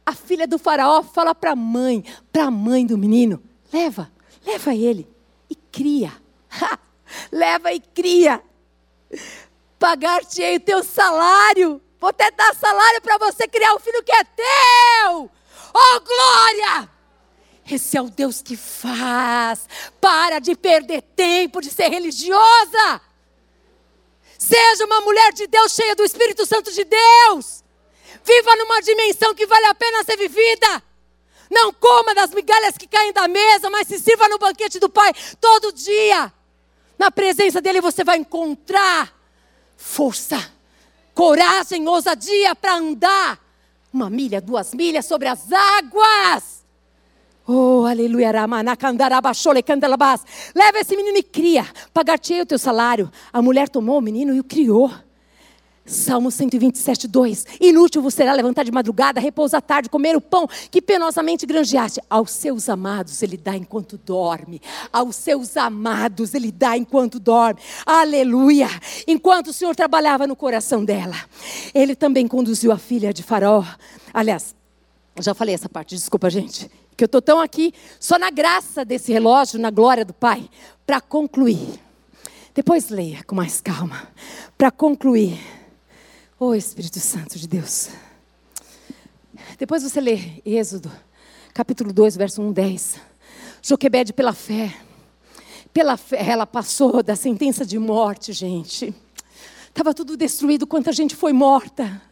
[0.05, 3.41] A filha do Faraó fala para a mãe, para a mãe do menino:
[3.73, 4.11] Leva,
[4.45, 5.09] leva ele
[5.49, 6.13] e cria.
[7.31, 8.43] leva e cria.
[9.79, 11.81] Pagar-te-ei o teu salário.
[12.03, 15.31] Vou até dar salário para você criar o filho que é teu.
[15.73, 16.91] Oh, glória!
[17.71, 19.69] Esse é o Deus que faz.
[20.01, 23.01] Para de perder tempo de ser religiosa.
[24.37, 27.63] Seja uma mulher de Deus cheia do Espírito Santo de Deus.
[28.25, 30.83] Viva numa dimensão que vale a pena ser vivida.
[31.49, 35.13] Não coma das migalhas que caem da mesa, mas se sirva no banquete do Pai
[35.41, 36.33] todo dia.
[36.99, 39.17] Na presença dele você vai encontrar
[39.77, 40.53] força,
[41.15, 43.39] coragem, ousadia para andar
[43.93, 46.63] uma milha, duas milhas sobre as águas.
[47.47, 48.29] Oh, aleluia,
[50.55, 51.67] Leva esse menino e cria.
[51.93, 53.11] Pagar-te o teu salário.
[53.33, 54.91] A mulher tomou o menino e o criou.
[55.85, 57.47] Salmo 127, 2.
[57.61, 62.01] Inútil será levantar de madrugada, repousar tarde, comer o pão que penosamente granjeaste.
[62.09, 64.61] Aos seus amados ele dá enquanto dorme.
[64.93, 67.61] Aos seus amados ele dá enquanto dorme.
[67.85, 68.69] Aleluia.
[69.09, 71.17] Enquanto o Senhor trabalhava no coração dela,
[71.75, 73.65] ele também conduziu a filha de Faraó.
[74.15, 74.55] Aliás,
[75.21, 76.71] já falei essa parte, desculpa, gente.
[76.97, 80.49] Que eu estou tão aqui só na graça desse relógio, na glória do Pai,
[80.87, 81.81] para concluir.
[82.55, 84.09] Depois leia com mais calma.
[84.57, 85.62] Para concluir.
[86.45, 87.91] Oh Espírito Santo de Deus.
[89.57, 90.91] Depois você lê Êxodo,
[91.55, 93.01] capítulo 2, verso 1, 10.
[93.63, 94.77] Joquebede pela fé.
[95.73, 98.93] Pela fé, ela passou da sentença de morte, gente.
[99.69, 102.03] Estava tudo destruído, quanta gente foi morta.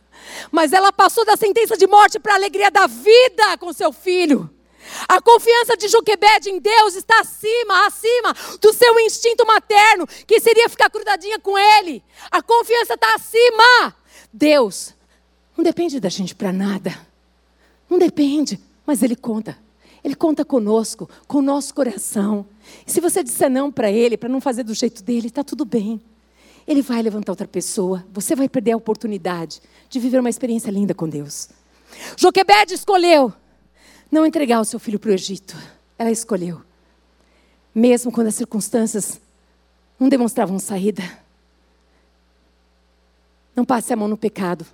[0.52, 4.48] Mas ela passou da sentença de morte para a alegria da vida com seu filho.
[5.08, 10.68] A confiança de Joquebede em Deus está acima, acima do seu instinto materno, que seria
[10.68, 12.00] ficar grudadinha com ele.
[12.30, 13.99] A confiança está acima.
[14.32, 14.94] Deus
[15.56, 16.98] não depende da gente para nada.
[17.88, 19.58] Não depende, mas Ele conta.
[20.02, 22.46] Ele conta conosco, com o nosso coração.
[22.86, 25.64] E se você disser não para Ele, para não fazer do jeito dele, está tudo
[25.64, 26.00] bem.
[26.66, 28.04] Ele vai levantar outra pessoa.
[28.12, 31.48] Você vai perder a oportunidade de viver uma experiência linda com Deus.
[32.16, 33.32] Joquebede escolheu
[34.10, 35.56] não entregar o seu filho para o Egito.
[35.98, 36.62] Ela escolheu.
[37.74, 39.20] Mesmo quando as circunstâncias
[39.98, 41.02] não demonstravam saída.
[43.60, 44.64] Não passe a mão no pecado.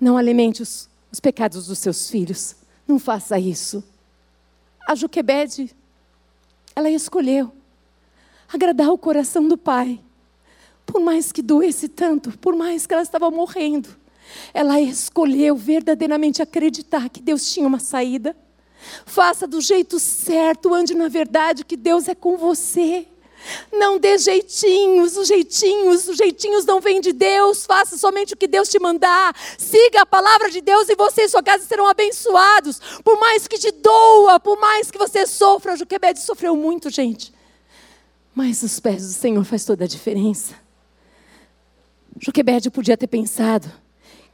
[0.00, 2.56] Não alimente os, os pecados dos seus filhos.
[2.88, 3.84] Não faça isso.
[4.84, 5.70] A Joquebede,
[6.74, 7.52] ela escolheu
[8.52, 10.00] agradar o coração do pai.
[10.84, 13.90] Por mais que doesse tanto, por mais que ela estava morrendo,
[14.52, 18.36] ela escolheu verdadeiramente acreditar que Deus tinha uma saída.
[19.06, 23.06] Faça do jeito certo, ande na verdade, que Deus é com você.
[23.72, 27.66] Não dê jeitinhos, os jeitinhos, os jeitinhos não vêm de Deus.
[27.66, 29.34] Faça somente o que Deus te mandar.
[29.58, 32.80] Siga a palavra de Deus e você e sua casa serão abençoados.
[33.02, 35.76] Por mais que te doa, por mais que você sofra.
[35.76, 37.32] Joquebede sofreu muito, gente.
[38.34, 40.54] Mas os pés do Senhor faz toda a diferença.
[42.20, 43.70] Joquebede podia ter pensado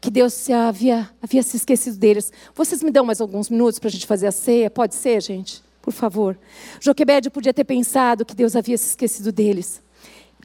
[0.00, 2.32] que Deus se havia, havia se esquecido deles.
[2.54, 4.70] Vocês me dão mais alguns minutos para a gente fazer a ceia?
[4.70, 5.62] Pode ser, gente?
[5.82, 6.38] Por favor.
[6.80, 9.82] Joquebede podia ter pensado que Deus havia se esquecido deles.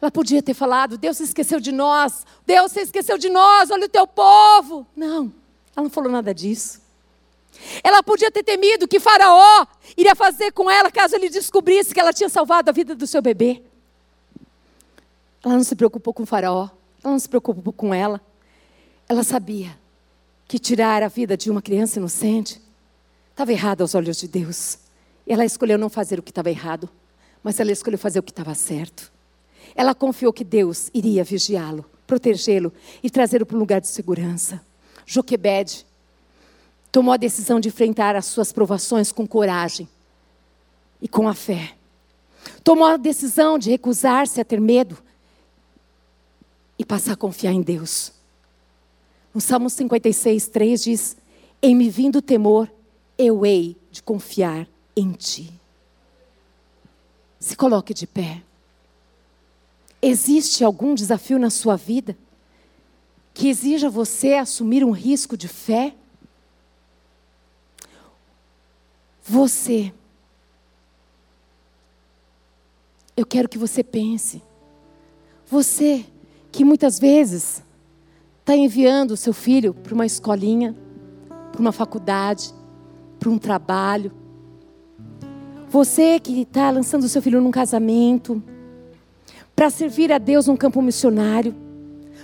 [0.02, 3.86] Ela podia ter falado: Deus se esqueceu de nós, Deus se esqueceu de nós, olha
[3.86, 4.86] o teu povo.
[4.96, 5.32] Não,
[5.76, 6.82] ela não falou nada disso.
[7.84, 9.66] Ela podia ter temido que Faraó
[9.96, 13.22] iria fazer com ela caso ele descobrisse que ela tinha salvado a vida do seu
[13.22, 13.64] bebê.
[15.44, 16.70] Ela não se preocupou com Faraó,
[17.04, 18.20] ela não se preocupou com ela.
[19.08, 19.78] Ela sabia
[20.48, 22.62] que tirar a vida de uma criança inocente
[23.32, 24.85] estava errado aos olhos de Deus.
[25.28, 26.90] Ela escolheu não fazer o que estava errado,
[27.44, 29.12] mas ela escolheu fazer o que estava certo.
[29.76, 32.72] Ela confiou que Deus iria vigiá-lo, protegê-lo
[33.04, 34.62] e trazê-lo para um lugar de segurança.
[35.06, 35.86] Joquebede
[36.92, 39.88] tomou a decisão de enfrentar as suas provações com coragem
[41.02, 41.74] e com a fé.
[42.64, 44.98] Tomou a decisão de recusar-se a ter medo
[46.78, 48.12] e passar a confiar em Deus.
[49.34, 51.18] No Salmo 56, 3 diz:
[51.62, 52.72] Em me vindo o temor,
[53.18, 55.52] eu hei de confiar em ti.
[57.40, 58.42] Se coloque de pé.
[60.02, 62.18] Existe algum desafio na sua vida
[63.36, 65.94] que exija você assumir um risco de fé?
[69.24, 69.94] Você.
[73.18, 74.42] Eu quero que você pense.
[75.48, 76.06] Você
[76.50, 77.62] que muitas vezes
[78.40, 80.74] está enviando o seu filho para uma escolinha,
[81.52, 82.54] para uma faculdade,
[83.20, 84.12] para um trabalho.
[85.70, 88.42] Você que está lançando o seu filho num casamento,
[89.56, 91.56] para servir a Deus num campo missionário,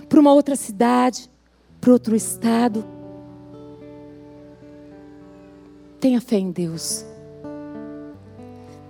[0.07, 1.29] para uma outra cidade,
[1.79, 2.85] para outro estado.
[5.99, 7.05] Tenha fé em Deus.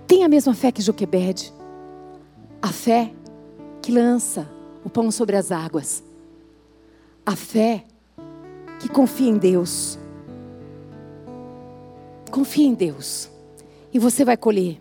[0.06, 1.52] Tenha a mesma fé que Joquebede.
[2.60, 3.12] A fé
[3.80, 4.48] que lança
[4.84, 6.02] o pão sobre as águas.
[7.24, 7.84] A fé
[8.80, 9.98] que confia em Deus.
[12.30, 13.31] Confie em Deus.
[13.92, 14.80] E você vai colher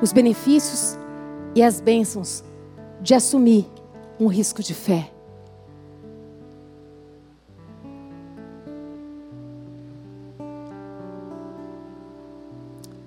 [0.00, 0.96] os benefícios
[1.54, 2.44] e as bênçãos
[3.00, 3.66] de assumir
[4.18, 5.10] um risco de fé.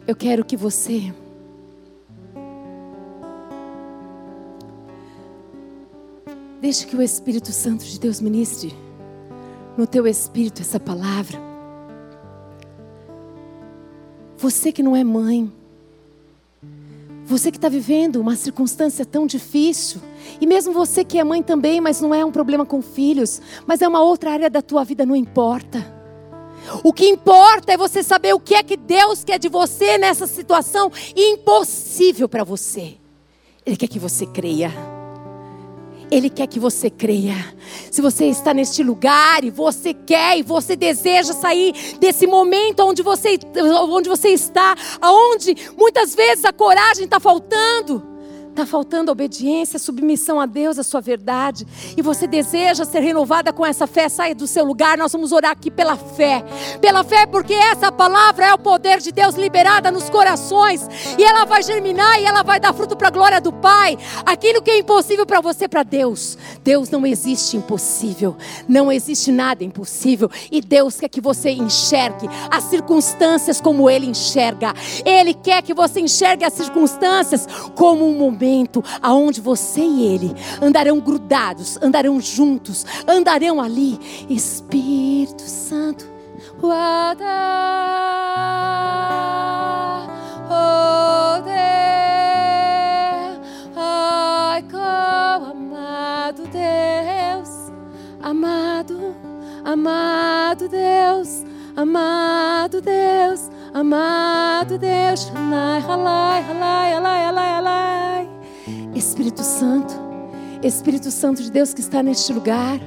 [0.05, 1.13] Eu quero que você
[6.59, 8.73] deixe que o Espírito Santo de Deus ministre
[9.77, 11.52] no teu espírito essa palavra.
[14.43, 15.49] Você que não é mãe,
[17.25, 20.01] você que está vivendo uma circunstância tão difícil,
[20.41, 23.81] e mesmo você que é mãe também, mas não é um problema com filhos, mas
[23.81, 25.79] é uma outra área da tua vida, não importa.
[26.83, 30.27] O que importa é você saber o que é que Deus quer de você nessa
[30.27, 32.97] situação impossível para você.
[33.65, 34.92] Ele quer que você creia.
[36.11, 37.35] Ele quer que você creia.
[37.91, 43.01] Se você está neste lugar e você quer e você deseja sair desse momento onde
[43.01, 43.37] você,
[43.89, 48.12] onde você está, aonde muitas vezes a coragem está faltando.
[48.53, 51.65] Está faltando obediência, submissão a Deus, a sua verdade.
[51.97, 54.95] E você deseja ser renovada com essa fé, saia do seu lugar.
[54.95, 56.43] Nós vamos orar aqui pela fé.
[56.79, 60.87] Pela fé, porque essa palavra é o poder de Deus liberada nos corações.
[61.17, 63.97] E ela vai germinar e ela vai dar fruto para a glória do Pai.
[64.23, 66.37] Aquilo que é impossível para você, para Deus.
[66.63, 68.37] Deus não existe impossível.
[68.67, 70.29] Não existe nada impossível.
[70.51, 74.75] E Deus quer que você enxergue as circunstâncias como Ele enxerga.
[75.03, 80.35] Ele quer que você enxergue as circunstâncias como um momento momento aonde você e ele
[80.61, 83.97] andarão grudados, andarão juntos, andarão ali.
[84.29, 86.05] Espírito Santo,
[86.59, 87.23] guarda,
[90.49, 91.55] oh Deus,
[93.77, 97.49] ai, oh, amado Deus,
[98.21, 99.15] amado,
[99.63, 101.45] amado Deus,
[101.75, 103.53] amado Deus.
[103.75, 105.03] Amado Deus.
[108.95, 109.93] Espírito Santo,
[110.61, 112.79] Espírito Santo de Deus que está neste lugar,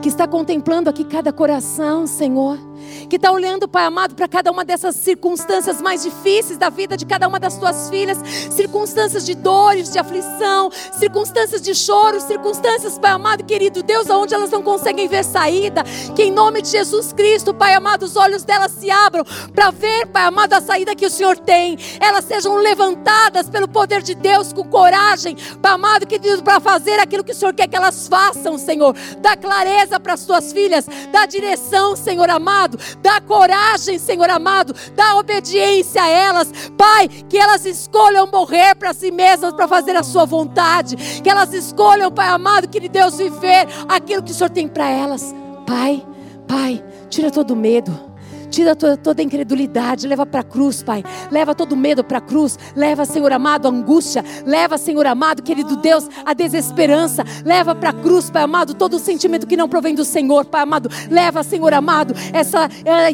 [0.00, 2.71] que está contemplando aqui cada coração, Senhor
[3.08, 7.04] que está olhando, Pai amado, para cada uma dessas circunstâncias mais difíceis da vida de
[7.04, 8.18] cada uma das tuas filhas,
[8.50, 14.50] circunstâncias de dores, de aflição, circunstâncias de choro, circunstâncias, Pai amado, querido Deus, aonde elas
[14.50, 15.82] não conseguem ver saída,
[16.14, 20.06] que em nome de Jesus Cristo, Pai amado, os olhos delas se abram para ver,
[20.06, 24.52] Pai amado, a saída que o Senhor tem, elas sejam levantadas pelo poder de Deus
[24.52, 28.58] com coragem, Pai amado, querido, para fazer aquilo que o Senhor quer que elas façam,
[28.58, 34.74] Senhor, dá clareza para as tuas filhas, dá direção, Senhor amado, dá coragem, Senhor amado,
[34.94, 40.02] dá obediência a elas, Pai, que elas escolham morrer para si mesmas, para fazer a
[40.02, 44.68] Sua vontade, que elas escolham, Pai amado, que Deus viver aquilo que o Senhor tem
[44.68, 45.34] para elas,
[45.66, 46.04] Pai,
[46.46, 48.11] Pai, tira todo o medo.
[48.52, 51.02] Tira toda, toda a incredulidade, leva para a cruz, Pai.
[51.30, 52.58] Leva todo medo para a cruz.
[52.76, 54.22] Leva, Senhor amado, a angústia.
[54.44, 57.24] Leva, Senhor amado, querido Deus, a desesperança.
[57.46, 60.60] Leva para a cruz, Pai amado, todo o sentimento que não provém do Senhor, Pai
[60.60, 60.90] amado.
[61.10, 62.68] Leva, Senhor amado, essa.
[62.84, 63.10] Eh,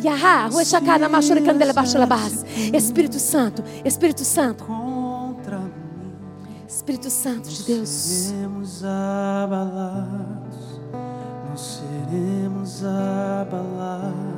[2.77, 4.65] Espírito Santo, Espírito Santo.
[6.67, 7.89] Espírito Santo de Deus.
[7.89, 10.81] Seremos abalados,
[11.49, 14.38] não seremos abalados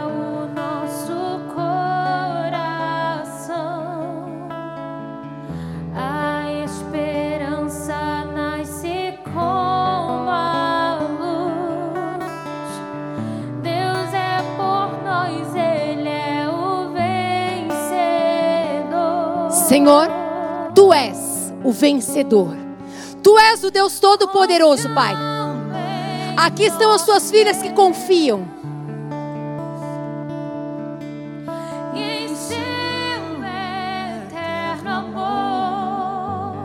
[19.71, 20.09] Senhor,
[20.75, 22.57] tu és o vencedor.
[23.23, 25.15] Tu és o Deus Todo-Poderoso, Pai.
[26.35, 28.45] Aqui estão as suas filhas que confiam.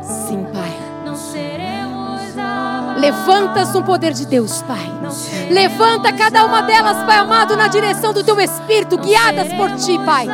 [0.02, 0.76] Sim, Pai.
[2.98, 4.84] Levantas no poder de Deus, Pai.
[5.48, 10.26] Levanta cada uma delas, Pai amado, na direção do teu Espírito, guiadas por ti, Pai.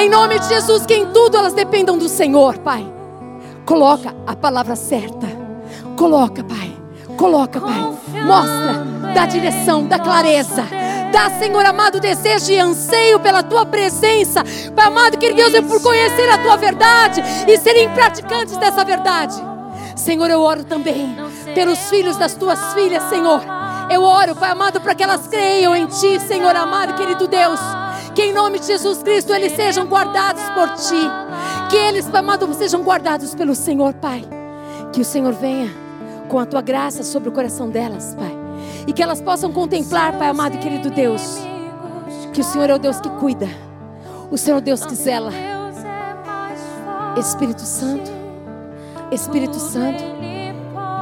[0.00, 2.90] Em nome de Jesus, que em tudo elas dependam do Senhor, Pai.
[3.66, 5.28] Coloca a palavra certa.
[5.94, 6.74] Coloca, Pai.
[7.18, 7.82] Coloca, Pai.
[8.24, 10.64] Mostra, dá direção, dá clareza.
[11.12, 14.42] Dá, Senhor amado, desejo e anseio pela tua presença.
[14.74, 19.36] Pai amado, que Deus é por conhecer a tua verdade e serem praticantes dessa verdade.
[19.96, 21.14] Senhor, eu oro também
[21.54, 23.42] pelos filhos das tuas filhas, Senhor.
[23.90, 27.60] Eu oro, Pai amado, para que elas creiam em Ti, Senhor amado, querido Deus.
[28.14, 31.08] Que em nome de Jesus Cristo eles sejam guardados por Ti.
[31.70, 34.24] Que eles, amado, sejam guardados pelo Senhor, Pai.
[34.92, 35.70] Que o Senhor venha
[36.28, 38.36] com a Tua graça sobre o coração delas, Pai.
[38.86, 41.38] E que elas possam contemplar, Pai amado e querido Deus,
[42.32, 43.48] que o Senhor é o Deus que cuida.
[44.30, 45.32] O Senhor é o Deus que zela.
[47.16, 48.10] Espírito Santo,
[49.10, 50.29] Espírito Santo.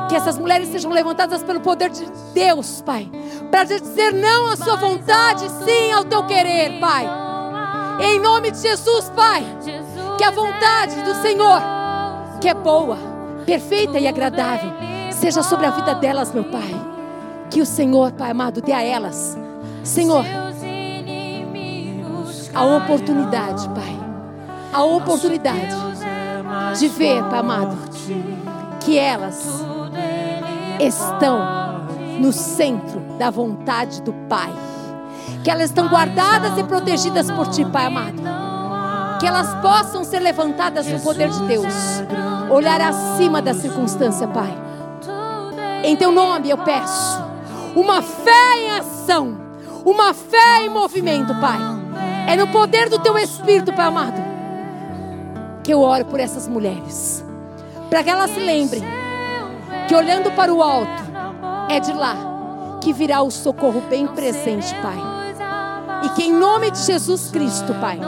[0.09, 3.11] Que essas mulheres sejam levantadas pelo poder de Deus, Pai.
[3.51, 7.07] Para dizer não à sua vontade, sim ao teu querer, Pai.
[8.01, 9.45] Em nome de Jesus, Pai.
[10.17, 11.61] Que a vontade do Senhor,
[12.41, 12.97] que é boa,
[13.45, 14.71] perfeita e agradável,
[15.13, 16.75] seja sobre a vida delas, meu Pai.
[17.51, 19.37] Que o Senhor, Pai amado, dê a elas,
[19.85, 20.25] Senhor,
[22.55, 23.99] a oportunidade, Pai.
[24.73, 25.77] A oportunidade
[26.79, 27.77] de ver, Pai amado,
[28.81, 29.68] que elas
[30.81, 31.41] estão
[32.19, 34.53] no centro da vontade do Pai.
[35.43, 38.23] Que elas estão guardadas e protegidas por Ti, Pai amado.
[39.21, 41.75] Que elas possam ser levantadas no poder de Deus.
[42.51, 44.57] Olhar acima da circunstância, Pai.
[45.85, 47.29] Em Teu nome eu peço
[47.75, 49.39] uma fé em ação,
[49.85, 51.59] uma fé em movimento, Pai.
[52.27, 54.21] É no poder do Teu Espírito, Pai amado,
[55.63, 57.25] que eu oro por essas mulheres.
[57.89, 58.83] Para que elas se lembrem
[59.89, 61.03] que olhando para o alto,
[61.71, 62.15] é de lá
[62.83, 64.99] que virá o socorro bem presente, Pai.
[66.05, 67.99] E que em nome de Jesus Cristo, Pai,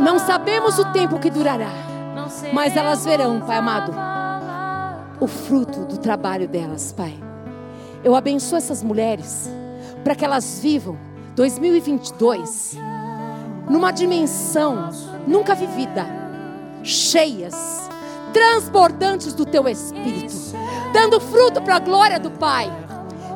[0.00, 1.70] não sabemos o tempo que durará,
[2.52, 3.92] mas elas verão, Pai amado,
[5.20, 7.14] o fruto do trabalho delas, Pai.
[8.02, 9.50] Eu abençoo essas mulheres
[10.02, 10.98] para que elas vivam
[11.34, 12.78] 2022
[13.68, 14.88] numa dimensão
[15.26, 16.06] nunca vivida,
[16.82, 17.87] cheias,
[18.32, 20.34] transbordantes do teu espírito,
[20.92, 22.70] dando fruto para a glória do Pai,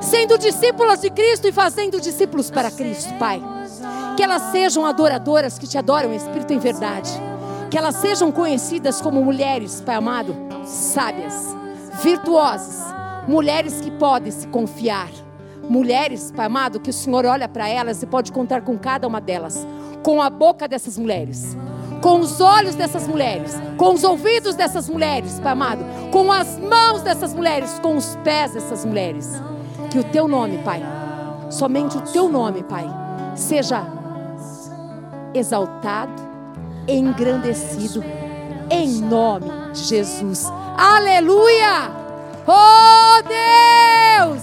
[0.01, 3.43] sendo discípulas de Cristo e fazendo discípulos para Cristo, Pai.
[4.16, 7.10] Que elas sejam adoradoras que te adoram, Espírito em verdade.
[7.70, 10.36] Que elas sejam conhecidas como mulheres, Pai amado,
[10.66, 11.56] sábias,
[12.02, 12.82] virtuosas,
[13.27, 15.09] mulheres que podem se confiar.
[15.69, 19.20] Mulheres, Pai amado, que o Senhor olha para elas e pode contar com cada uma
[19.20, 19.66] delas,
[20.02, 21.56] com a boca dessas mulheres,
[22.02, 27.00] com os olhos dessas mulheres, com os ouvidos dessas mulheres, Pai amado, com as mãos
[27.00, 29.40] dessas mulheres, com os pés dessas mulheres.
[29.88, 30.82] Que o teu nome, Pai,
[31.48, 32.84] somente o teu nome, Pai,
[33.36, 33.86] seja
[35.32, 36.12] exaltado,
[36.88, 38.04] engrandecido,
[38.68, 40.50] em nome de Jesus.
[40.76, 41.88] Aleluia!
[42.46, 44.42] Oh Deus!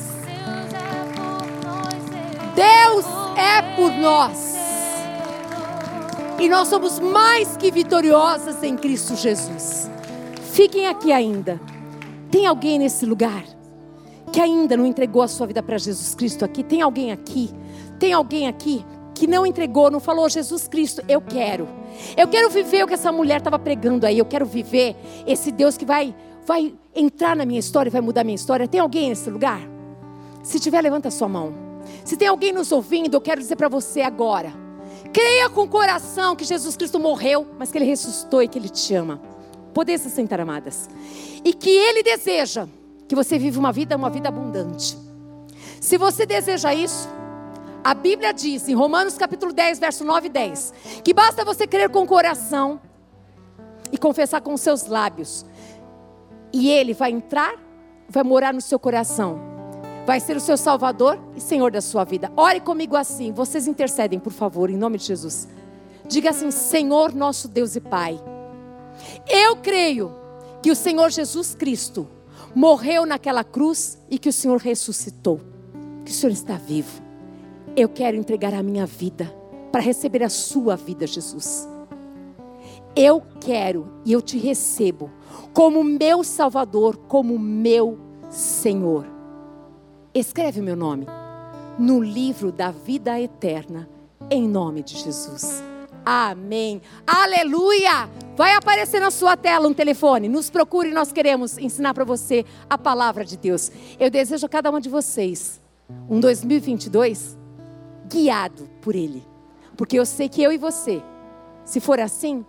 [2.56, 3.06] Deus
[3.38, 4.59] é por nós.
[6.40, 9.90] E nós somos mais que vitoriosas em Cristo Jesus.
[10.54, 11.60] Fiquem aqui ainda.
[12.32, 13.44] Tem alguém nesse lugar
[14.32, 16.64] que ainda não entregou a sua vida para Jesus Cristo aqui?
[16.64, 17.50] Tem alguém aqui?
[18.00, 21.68] Tem alguém aqui que não entregou, não falou Jesus Cristo, eu quero.
[22.16, 24.18] Eu quero viver o que essa mulher estava pregando aí.
[24.18, 24.96] Eu quero viver
[25.28, 28.68] esse Deus que vai vai entrar na minha história, vai mudar minha história.
[28.68, 29.60] Tem alguém nesse lugar?
[30.42, 31.54] Se tiver, levanta a sua mão.
[32.06, 34.69] Se tem alguém nos ouvindo, eu quero dizer para você agora.
[35.12, 38.70] Creia com o coração que Jesus Cristo morreu, mas que Ele ressuscitou e que Ele
[38.70, 39.20] te ama.
[39.74, 40.90] Poder se sentar, amadas.
[41.44, 42.68] E que Ele deseja
[43.08, 44.98] que você viva uma vida, uma vida abundante.
[45.82, 47.10] Se você deseja isso,
[47.84, 50.74] a Bíblia diz em Romanos capítulo 10, verso 9 e 10,
[51.04, 52.80] que basta você crer com o coração
[53.92, 55.46] e confessar com os seus lábios.
[56.54, 57.56] E Ele vai entrar,
[58.08, 59.49] vai morar no seu coração.
[60.06, 62.32] Vai ser o seu Salvador e Senhor da sua vida.
[62.36, 63.32] Ore comigo assim.
[63.32, 65.48] Vocês intercedem, por favor, em nome de Jesus.
[66.08, 68.20] Diga assim: Senhor, nosso Deus e Pai.
[69.28, 70.12] Eu creio
[70.62, 72.08] que o Senhor Jesus Cristo
[72.56, 75.40] morreu naquela cruz e que o Senhor ressuscitou.
[76.04, 77.02] Que o Senhor está vivo.
[77.76, 79.34] Eu quero entregar a minha vida
[79.72, 81.68] para receber a sua vida, Jesus.
[82.96, 85.12] Eu quero e eu te recebo
[85.54, 88.00] como meu Salvador, como meu
[88.30, 89.19] Senhor.
[90.20, 91.08] Escreve meu nome
[91.78, 93.88] no livro da vida eterna,
[94.30, 95.64] em nome de Jesus.
[96.06, 96.82] Amém.
[97.08, 98.10] Aleluia!
[98.36, 100.28] Vai aparecer na sua tela um telefone.
[100.28, 103.72] Nos procure, nós queremos ensinar para você a palavra de Deus.
[103.98, 105.62] Eu desejo a cada uma de vocês
[106.10, 107.38] um 2022
[108.10, 109.26] guiado por Ele.
[109.78, 111.02] Porque eu sei que eu e você,
[111.64, 112.46] se for assim,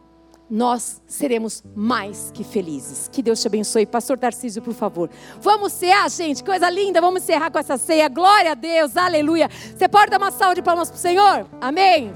[0.50, 3.08] nós seremos mais que felizes.
[3.12, 3.86] Que Deus te abençoe.
[3.86, 5.08] Pastor Tarcísio, por favor.
[5.40, 6.42] Vamos cear, gente.
[6.42, 7.00] Coisa linda.
[7.00, 8.08] Vamos encerrar com essa ceia.
[8.08, 8.96] Glória a Deus.
[8.96, 9.48] Aleluia.
[9.48, 11.46] Você pode dar uma salva de palmas para o Senhor?
[11.60, 12.12] Amém?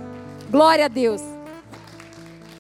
[0.50, 1.33] Glória a Deus.